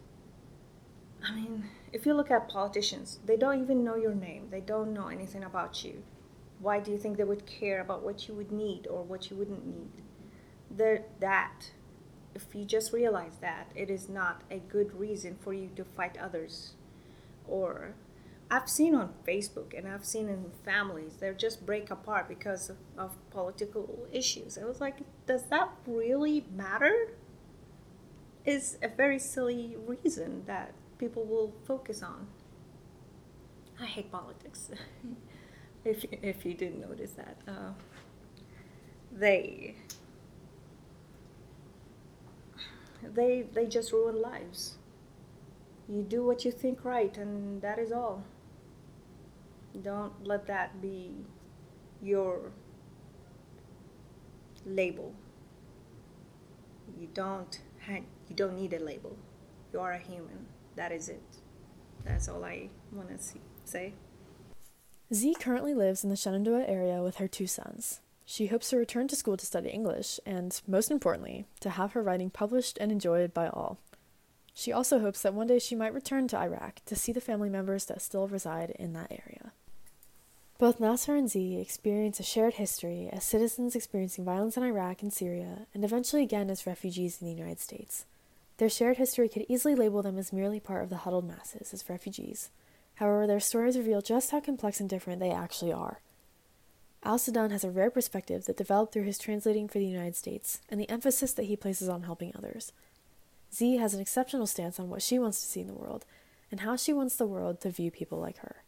I 1.24 1.34
mean, 1.34 1.66
if 1.94 2.06
you 2.06 2.14
look 2.14 2.30
at 2.30 2.50
politicians, 2.50 3.20
they 3.26 3.38
don't 3.38 3.62
even 3.62 3.84
know 3.84 3.96
your 3.96 4.14
name, 4.14 4.50
they 4.52 4.60
don't 4.60 4.94
know 4.94 5.08
anything 5.08 5.44
about 5.44 5.84
you. 5.86 6.04
Why 6.60 6.80
do 6.80 6.92
you 6.92 6.98
think 6.98 7.18
they 7.18 7.24
would 7.24 7.46
care 7.46 7.80
about 7.80 8.04
what 8.04 8.28
you 8.28 8.34
would 8.34 8.52
need 8.52 8.88
or 8.88 9.04
what 9.04 9.30
you 9.30 9.38
wouldn't 9.38 9.66
need? 9.66 9.92
They're, 10.70 11.06
that, 11.20 11.72
if 12.36 12.54
you 12.54 12.66
just 12.66 12.92
realize 12.92 13.38
that, 13.42 13.72
it 13.76 13.90
is 13.90 14.10
not 14.10 14.42
a 14.52 14.60
good 14.60 15.00
reason 15.00 15.38
for 15.40 15.54
you 15.54 15.70
to 15.76 15.86
fight 15.86 16.18
others 16.18 16.74
or 17.48 17.94
I've 18.50 18.70
seen 18.70 18.96
on 18.96 19.14
Facebook 19.28 19.78
and 19.78 19.88
I've 19.88 20.06
seen 20.06 20.30
in 20.30 20.52
families, 20.64 21.18
they 21.20 21.34
just 21.34 21.66
break 21.66 21.92
apart 21.92 22.30
because 22.30 22.70
of, 22.70 22.78
of 22.98 23.30
political 23.30 24.08
issues. 24.12 24.58
I 24.58 24.64
was 24.64 24.80
like, 24.80 25.00
does 25.26 25.44
that 25.50 25.70
really 25.86 26.46
matter? 26.56 27.10
Is 28.46 28.78
a 28.82 28.88
very 28.88 29.20
silly 29.20 29.76
reason 29.86 30.44
that 30.46 30.74
people 30.98 31.26
will 31.26 31.54
focus 31.66 32.02
on. 32.02 32.28
I 33.80 33.86
hate 33.86 34.10
politics. 34.10 34.70
if 35.86 36.06
if 36.22 36.46
you 36.46 36.54
didn't 36.54 36.80
notice 36.80 37.12
that, 37.12 37.38
uh, 37.46 37.72
they 39.12 39.76
they 43.04 43.46
they 43.54 43.66
just 43.66 43.92
ruin 43.92 44.22
lives. 44.22 44.78
You 45.90 46.04
do 46.04 46.26
what 46.26 46.46
you 46.46 46.52
think 46.52 46.86
right, 46.86 47.16
and 47.18 47.62
that 47.62 47.80
is 47.80 47.92
all. 47.92 48.24
Don't 49.84 50.14
let 50.26 50.48
that 50.48 50.82
be 50.82 51.12
your 52.02 52.52
label. 54.66 55.14
You 57.00 57.08
don't 57.14 57.62
ha- 57.86 58.06
you 58.28 58.36
don't 58.36 58.56
need 58.56 58.74
a 58.74 58.80
label. 58.80 59.18
You 59.74 59.80
are 59.80 59.94
a 59.94 60.00
human. 60.00 60.48
That 60.76 60.92
is 60.92 61.10
it. 61.10 61.22
That's 62.06 62.28
all 62.28 62.44
I 62.44 62.70
want 62.92 63.10
to 63.10 63.40
say. 63.66 63.94
Z 65.14 65.36
currently 65.40 65.74
lives 65.74 66.04
in 66.04 66.10
the 66.10 66.16
Shenandoah 66.16 66.66
area 66.68 67.02
with 67.02 67.18
her 67.18 67.28
two 67.28 67.48
sons. 67.48 68.02
She 68.26 68.48
hopes 68.48 68.70
to 68.70 68.78
return 68.78 69.08
to 69.08 69.16
school 69.16 69.38
to 69.38 69.46
study 69.46 69.70
English 69.70 70.20
and, 70.26 70.60
most 70.68 70.92
importantly, 70.92 71.46
to 71.62 71.70
have 71.70 71.94
her 71.94 72.04
writing 72.04 72.30
published 72.30 72.78
and 72.78 72.92
enjoyed 72.92 73.34
by 73.34 73.48
all. 73.48 73.80
She 74.54 74.74
also 74.74 75.00
hopes 75.00 75.22
that 75.22 75.34
one 75.34 75.48
day 75.48 75.60
she 75.60 75.76
might 75.76 75.94
return 75.94 76.28
to 76.30 76.38
Iraq 76.38 76.82
to 76.88 76.96
see 76.96 77.14
the 77.14 77.22
family 77.22 77.50
members 77.50 77.86
that 77.86 78.02
still 78.02 78.28
reside 78.28 78.72
in 78.72 78.92
that 78.94 79.12
area. 79.12 79.47
Both 80.60 80.80
Nasser 80.80 81.16
and 81.16 81.30
Z 81.30 81.60
experience 81.60 82.20
a 82.20 82.24
shared 82.24 82.56
history 82.56 83.10
as 83.14 83.24
citizens 83.24 83.76
experiencing 83.76 84.26
violence 84.26 84.58
in 84.58 84.64
Iraq 84.64 85.04
and 85.04 85.14
Syria, 85.14 85.68
and 85.72 85.84
eventually 85.86 86.24
again 86.24 86.50
as 86.50 86.66
refugees 86.66 87.22
in 87.22 87.28
the 87.28 87.34
United 87.34 87.60
States. 87.60 88.06
Their 88.58 88.68
shared 88.68 88.98
history 88.98 89.30
could 89.30 89.46
easily 89.48 89.76
label 89.76 90.02
them 90.02 90.18
as 90.18 90.34
merely 90.34 90.60
part 90.60 90.84
of 90.84 90.90
the 90.90 90.98
huddled 90.98 91.28
masses, 91.28 91.76
as 91.76 91.88
refugees. 91.88 92.50
However, 92.96 93.28
their 93.28 93.40
stories 93.40 93.78
reveal 93.78 94.02
just 94.02 94.32
how 94.32 94.40
complex 94.40 94.80
and 94.80 94.90
different 94.90 95.20
they 95.20 95.30
actually 95.30 95.72
are. 95.72 96.00
Al 97.04 97.20
Sudan 97.20 97.52
has 97.52 97.64
a 97.64 97.70
rare 97.70 97.92
perspective 97.92 98.46
that 98.46 98.58
developed 98.58 98.94
through 98.94 99.04
his 99.04 99.20
translating 99.20 99.68
for 99.68 99.78
the 99.78 99.86
United 99.86 100.16
States 100.16 100.62
and 100.70 100.82
the 100.82 100.90
emphasis 100.90 101.34
that 101.34 101.46
he 101.46 101.56
places 101.56 101.88
on 101.88 102.02
helping 102.02 102.34
others. 102.36 102.74
Z 103.54 103.78
has 103.78 103.94
an 103.94 104.02
exceptional 104.02 104.48
stance 104.48 104.80
on 104.80 104.90
what 104.90 105.04
she 105.04 105.20
wants 105.20 105.40
to 105.40 105.48
see 105.48 105.62
in 105.62 105.68
the 105.68 105.74
world 105.74 106.04
and 106.50 106.62
how 106.62 106.76
she 106.76 106.94
wants 106.94 107.16
the 107.16 107.28
world 107.28 107.62
to 107.62 107.70
view 107.70 107.92
people 107.92 108.18
like 108.18 108.40
her. 108.40 108.64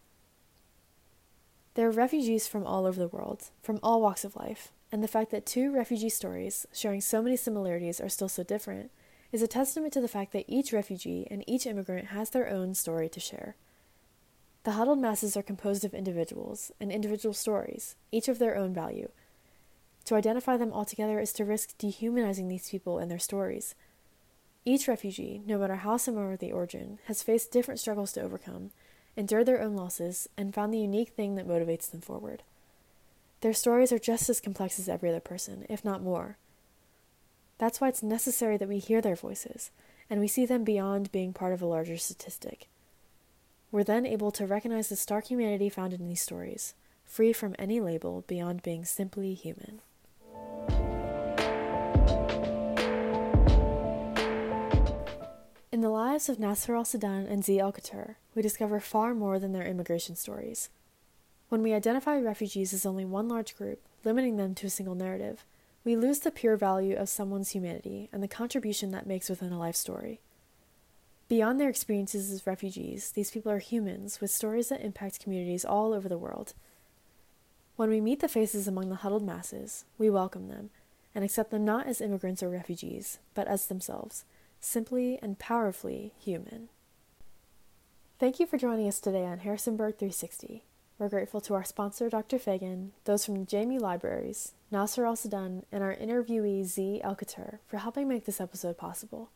There 1.79 1.87
are 1.87 1.91
refugees 1.91 2.45
from 2.45 2.67
all 2.67 2.85
over 2.85 2.99
the 2.99 3.07
world, 3.07 3.51
from 3.61 3.79
all 3.81 4.01
walks 4.01 4.25
of 4.25 4.35
life, 4.35 4.73
and 4.91 5.01
the 5.01 5.07
fact 5.07 5.31
that 5.31 5.45
two 5.45 5.71
refugee 5.71 6.09
stories, 6.09 6.67
sharing 6.73 6.99
so 6.99 7.21
many 7.21 7.37
similarities, 7.37 8.01
are 8.01 8.09
still 8.09 8.27
so 8.27 8.43
different, 8.43 8.91
is 9.31 9.41
a 9.41 9.47
testament 9.47 9.93
to 9.93 10.01
the 10.01 10.09
fact 10.09 10.33
that 10.33 10.43
each 10.49 10.73
refugee 10.73 11.25
and 11.31 11.41
each 11.47 11.65
immigrant 11.65 12.07
has 12.07 12.31
their 12.31 12.49
own 12.49 12.73
story 12.73 13.07
to 13.07 13.21
share. 13.21 13.55
The 14.65 14.71
huddled 14.71 14.99
masses 14.99 15.37
are 15.37 15.41
composed 15.41 15.85
of 15.85 15.93
individuals 15.93 16.73
and 16.81 16.91
individual 16.91 17.33
stories, 17.33 17.95
each 18.11 18.27
of 18.27 18.39
their 18.39 18.57
own 18.57 18.73
value. 18.73 19.07
To 20.03 20.15
identify 20.15 20.57
them 20.57 20.73
all 20.73 20.83
together 20.83 21.17
is 21.21 21.31
to 21.31 21.45
risk 21.45 21.77
dehumanizing 21.77 22.49
these 22.49 22.69
people 22.69 22.99
and 22.99 23.09
their 23.09 23.19
stories. 23.19 23.73
Each 24.65 24.89
refugee, 24.89 25.41
no 25.45 25.57
matter 25.57 25.75
how 25.75 25.95
similar 25.95 26.35
the 26.35 26.51
origin, 26.51 26.99
has 27.05 27.23
faced 27.23 27.53
different 27.53 27.79
struggles 27.79 28.11
to 28.11 28.21
overcome, 28.21 28.71
endured 29.15 29.45
their 29.45 29.61
own 29.61 29.75
losses, 29.75 30.29
and 30.37 30.53
found 30.53 30.73
the 30.73 30.79
unique 30.79 31.09
thing 31.09 31.35
that 31.35 31.47
motivates 31.47 31.89
them 31.89 32.01
forward. 32.01 32.43
Their 33.41 33.53
stories 33.53 33.91
are 33.91 33.99
just 33.99 34.29
as 34.29 34.41
complex 34.41 34.79
as 34.79 34.89
every 34.89 35.09
other 35.09 35.19
person, 35.19 35.65
if 35.69 35.85
not 35.85 36.03
more. 36.03 36.37
That's 37.57 37.79
why 37.81 37.89
it's 37.89 38.03
necessary 38.03 38.57
that 38.57 38.69
we 38.69 38.79
hear 38.79 39.01
their 39.01 39.15
voices, 39.15 39.71
and 40.09 40.19
we 40.19 40.27
see 40.27 40.45
them 40.45 40.63
beyond 40.63 41.11
being 41.11 41.33
part 41.33 41.53
of 41.53 41.61
a 41.61 41.65
larger 41.65 41.97
statistic. 41.97 42.67
We're 43.71 43.83
then 43.83 44.05
able 44.05 44.31
to 44.31 44.47
recognize 44.47 44.89
the 44.89 44.95
stark 44.95 45.27
humanity 45.27 45.69
found 45.69 45.93
in 45.93 46.07
these 46.07 46.21
stories, 46.21 46.73
free 47.05 47.33
from 47.33 47.55
any 47.59 47.79
label 47.79 48.23
beyond 48.27 48.63
being 48.63 48.85
simply 48.85 49.33
human. 49.33 49.81
In 55.79 55.83
the 55.83 55.89
lives 55.89 56.27
of 56.27 56.39
Nasser 56.39 56.75
al 56.75 56.83
Sudan 56.83 57.25
and 57.25 57.41
Z 57.41 57.57
al 57.57 57.71
Qatar, 57.71 58.15
we 58.35 58.41
discover 58.41 58.81
far 58.81 59.15
more 59.15 59.39
than 59.39 59.53
their 59.53 59.65
immigration 59.65 60.17
stories. 60.17 60.67
When 61.47 61.63
we 61.63 61.71
identify 61.71 62.19
refugees 62.19 62.73
as 62.73 62.85
only 62.85 63.05
one 63.05 63.29
large 63.29 63.55
group, 63.55 63.79
limiting 64.03 64.35
them 64.35 64.53
to 64.55 64.67
a 64.67 64.69
single 64.69 64.93
narrative, 64.93 65.45
we 65.85 65.95
lose 65.95 66.19
the 66.19 66.31
pure 66.31 66.57
value 66.57 66.97
of 66.97 67.07
someone's 67.07 67.51
humanity 67.51 68.09
and 68.11 68.21
the 68.21 68.27
contribution 68.27 68.91
that 68.91 69.07
makes 69.07 69.29
within 69.29 69.53
a 69.53 69.57
life 69.57 69.77
story. 69.77 70.19
Beyond 71.29 71.61
their 71.61 71.69
experiences 71.69 72.29
as 72.29 72.45
refugees, 72.45 73.11
these 73.11 73.31
people 73.31 73.49
are 73.49 73.59
humans 73.59 74.19
with 74.19 74.31
stories 74.31 74.67
that 74.67 74.83
impact 74.83 75.23
communities 75.23 75.63
all 75.63 75.93
over 75.93 76.09
the 76.09 76.17
world. 76.17 76.55
When 77.77 77.89
we 77.89 78.01
meet 78.01 78.19
the 78.19 78.27
faces 78.27 78.67
among 78.67 78.89
the 78.89 78.95
huddled 78.95 79.23
masses, 79.23 79.85
we 79.97 80.09
welcome 80.09 80.49
them 80.49 80.71
and 81.15 81.23
accept 81.23 81.51
them 81.51 81.63
not 81.63 81.87
as 81.87 82.01
immigrants 82.01 82.43
or 82.43 82.49
refugees, 82.49 83.19
but 83.33 83.47
as 83.47 83.67
themselves, 83.67 84.25
simply 84.59 85.19
and 85.21 85.39
powerfully 85.39 86.13
human. 86.19 86.69
Thank 88.19 88.39
you 88.39 88.45
for 88.45 88.57
joining 88.57 88.87
us 88.87 88.99
today 88.99 89.25
on 89.25 89.39
Harrisonburg 89.39 89.97
360. 89.97 90.63
We're 90.97 91.07
grateful 91.07 91.39
to 91.41 91.53
our 91.53 91.63
sponsor, 91.63 92.09
Dr. 92.09 92.37
Fagan, 92.37 92.91
those 93.05 93.23
from 93.23 93.45
JMU 93.45 93.79
Libraries, 93.79 94.53
Nasser 94.69 95.05
Al 95.05 95.15
Sudan, 95.15 95.63
and 95.71 95.81
our 95.81 95.95
interviewee, 95.95 96.65
Z 96.65 96.99
El 97.01 97.15
Qatar, 97.15 97.59
for 97.65 97.77
helping 97.77 98.09
make 98.09 98.25
this 98.25 98.41
episode 98.41 98.77
possible. 98.77 99.29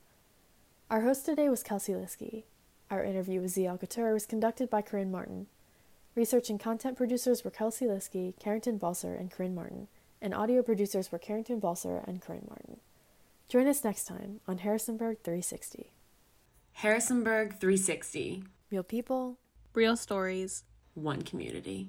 Our 0.90 1.00
host 1.00 1.24
today 1.24 1.48
was 1.48 1.62
Kelsey 1.62 1.94
Liskey. 1.94 2.42
Our 2.90 3.02
interview 3.02 3.40
with 3.40 3.52
Z 3.52 3.64
El 3.64 3.78
Qatar 3.78 4.12
was 4.12 4.26
conducted 4.26 4.68
by 4.68 4.82
Corinne 4.82 5.10
Martin. 5.10 5.46
Research 6.14 6.50
and 6.50 6.60
content 6.60 6.98
producers 6.98 7.42
were 7.42 7.50
Kelsey 7.50 7.86
Liskey, 7.86 8.38
Carrington 8.38 8.78
Balser, 8.78 9.18
and 9.18 9.30
Corinne 9.30 9.54
Martin, 9.54 9.88
and 10.20 10.34
audio 10.34 10.62
producers 10.62 11.10
were 11.10 11.18
Carrington 11.18 11.60
Balser 11.60 12.06
and 12.06 12.20
Corinne 12.20 12.46
Martin. 12.46 12.80
Join 13.48 13.66
us 13.66 13.84
next 13.84 14.04
time 14.04 14.40
on 14.48 14.58
Harrisonburg 14.58 15.18
360. 15.22 15.92
Harrisonburg 16.72 17.60
360. 17.60 18.44
Real 18.70 18.82
people, 18.82 19.38
real 19.74 19.96
stories 19.96 20.64
one 20.94 21.22
community. 21.22 21.88